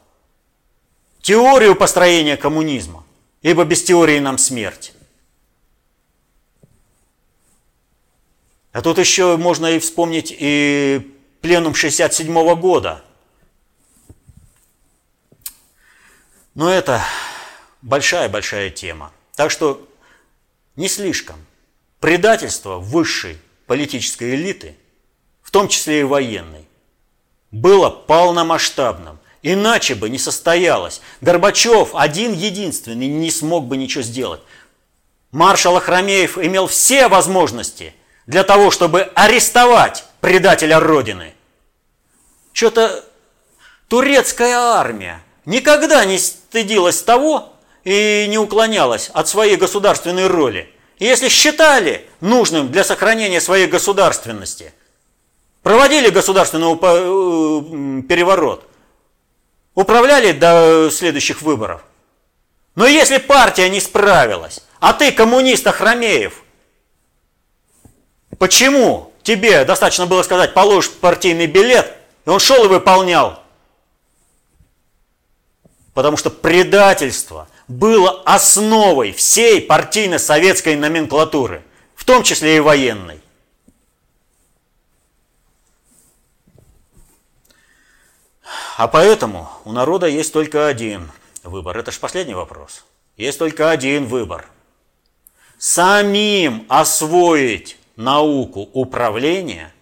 [1.21, 3.05] теорию построения коммунизма,
[3.43, 4.95] ибо без теории нам смерть.
[8.73, 13.03] А тут еще можно и вспомнить и пленум 67 -го года.
[16.55, 17.03] Но это
[17.83, 19.13] большая-большая тема.
[19.35, 19.86] Так что
[20.77, 21.37] не слишком.
[22.01, 24.77] Предательство высшей политической элиты,
[25.43, 26.67] в том числе и военной,
[27.51, 29.19] было полномасштабным.
[29.43, 31.01] Иначе бы не состоялось.
[31.21, 34.41] Горбачев один единственный не смог бы ничего сделать.
[35.31, 37.95] Маршал Ахрамеев имел все возможности
[38.27, 41.35] для того, чтобы арестовать предателя Родины.
[42.53, 43.05] Что-то
[43.89, 47.53] турецкая армия никогда не стыдилась того,
[47.87, 50.69] и не уклонялась от своей государственной роли.
[50.99, 54.75] Если считали нужным для сохранения своей государственности,
[55.63, 58.69] проводили государственный э, переворот,
[59.77, 61.85] управляли до следующих выборов.
[62.75, 66.43] Но если партия не справилась, а ты коммунист Ахрамеев,
[68.37, 71.95] почему тебе достаточно было сказать, положь партийный билет,
[72.25, 73.45] и он шел и выполнял?
[75.95, 81.63] Потому что предательство было основой всей партийно-советской номенклатуры,
[81.95, 83.21] в том числе и военной.
[88.77, 91.11] А поэтому у народа есть только один
[91.43, 91.79] выбор.
[91.79, 92.85] Это же последний вопрос.
[93.17, 94.49] Есть только один выбор.
[95.59, 99.73] Самим освоить науку управления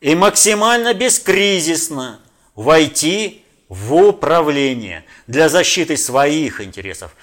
[0.00, 2.18] и максимально бескризисно
[2.56, 7.14] войти в управление для защиты своих интересов,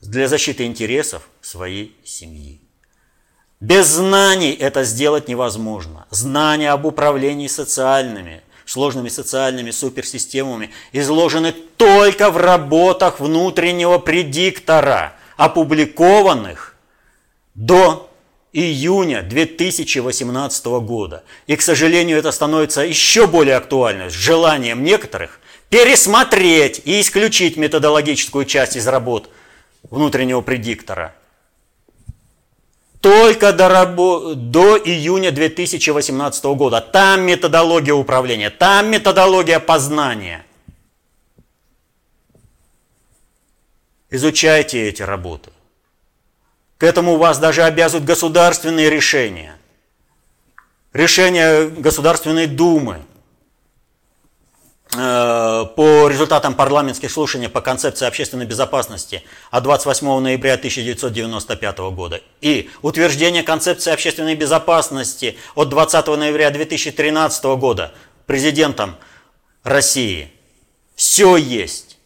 [0.00, 2.60] для защиты интересов своей семьи.
[3.60, 6.06] Без знаний это сделать невозможно.
[6.10, 16.76] Знания об управлении социальными, сложными социальными суперсистемами изложены только в работах внутреннего предиктора, опубликованных
[17.54, 18.08] до
[18.52, 21.24] июня 2018 года.
[21.46, 25.40] И, к сожалению, это становится еще более актуальным с желанием некоторых
[25.70, 29.30] пересмотреть и исключить методологическую часть из работ
[29.90, 31.14] внутреннего предиктора–
[33.00, 34.34] только до, рабо...
[34.34, 36.80] до июня 2018 года.
[36.80, 40.44] Там методология управления, там методология познания.
[44.10, 45.50] Изучайте эти работы.
[46.78, 49.56] К этому вас даже обязывают государственные решения.
[50.92, 53.02] Решения Государственной Думы–
[54.90, 63.42] по результатам парламентских слушаний по концепции общественной безопасности от 28 ноября 1995 года и утверждение
[63.42, 67.92] концепции общественной безопасности от 20 ноября 2013 года
[68.26, 68.96] президентом
[69.62, 70.32] России.
[70.96, 71.98] Все есть.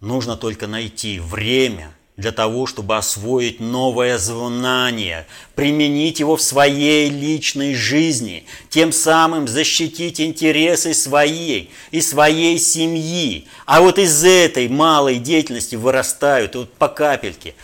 [0.00, 5.24] Нужно только найти время– для того, чтобы освоить новое знание,
[5.54, 13.46] применить его в своей личной жизни, тем самым защитить интересы своей и своей семьи.
[13.66, 17.54] А вот из этой малой деятельности вырастают вот по капельке,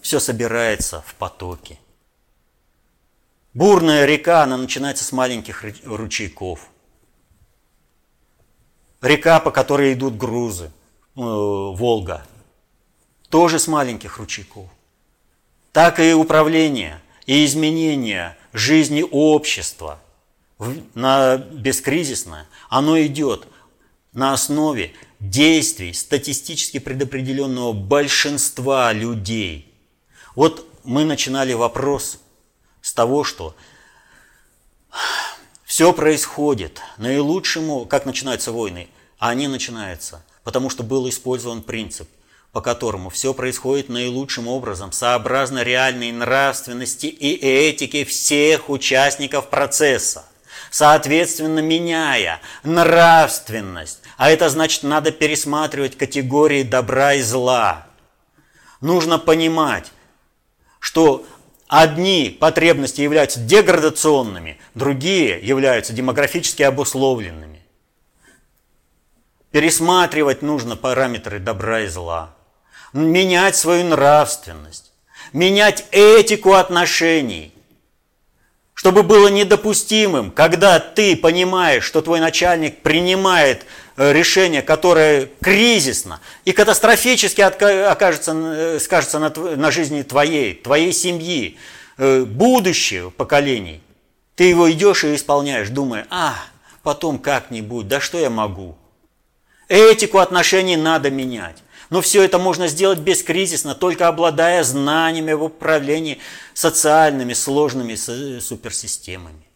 [0.00, 1.78] все собирается в потоке.
[3.52, 6.60] Бурная река, она начинается с маленьких ручейков.
[9.02, 10.72] Река, по которой идут грузы,
[11.14, 12.26] э, Волга–
[13.30, 14.68] тоже с маленьких ручейков.
[15.72, 20.00] Так и управление и изменение жизни общества
[20.94, 23.46] на бескризисное, оно идет
[24.12, 29.72] на основе действий статистически предопределенного большинства людей.
[30.34, 32.18] Вот мы начинали вопрос
[32.80, 33.54] с того, что
[35.64, 38.88] все происходит наилучшему, как начинаются войны,
[39.18, 42.08] а они начинаются, потому что был использован принцип
[42.52, 50.24] по которому все происходит наилучшим образом, сообразно реальной нравственности и этике всех участников процесса,
[50.70, 54.00] соответственно меняя нравственность.
[54.16, 57.86] А это значит, надо пересматривать категории добра и зла.
[58.80, 59.92] Нужно понимать,
[60.78, 61.26] что
[61.66, 67.62] одни потребности являются деградационными, другие являются демографически обусловленными.
[69.50, 72.34] Пересматривать нужно параметры добра и зла
[72.92, 74.92] менять свою нравственность,
[75.32, 77.52] менять этику отношений,
[78.74, 83.66] чтобы было недопустимым, когда ты понимаешь, что твой начальник принимает
[83.96, 91.58] э, решение, которое кризисно и катастрофически окажется, э, скажется на, на жизни твоей, твоей семьи,
[91.96, 93.82] э, будущего поколений.
[94.36, 96.36] Ты его идешь и исполняешь, думая, а,
[96.84, 98.76] потом как-нибудь, да что я могу?
[99.68, 101.56] Этику отношений надо менять.
[101.90, 106.18] Но все это можно сделать бескризисно, только обладая знаниями в управлении
[106.54, 107.94] социальными сложными
[108.40, 109.46] суперсистемами.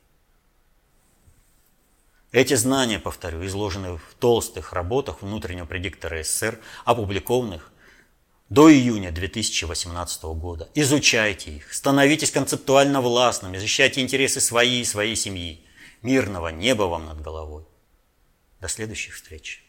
[2.32, 7.70] Эти знания, повторю, изложены в толстых работах внутреннего предиктора СССР, опубликованных
[8.48, 10.70] до июня 2018 года.
[10.74, 15.62] Изучайте их, становитесь концептуально властными, защищайте интересы свои и своей семьи.
[16.00, 17.64] Мирного неба вам над головой.
[18.60, 19.62] До следующих встреч.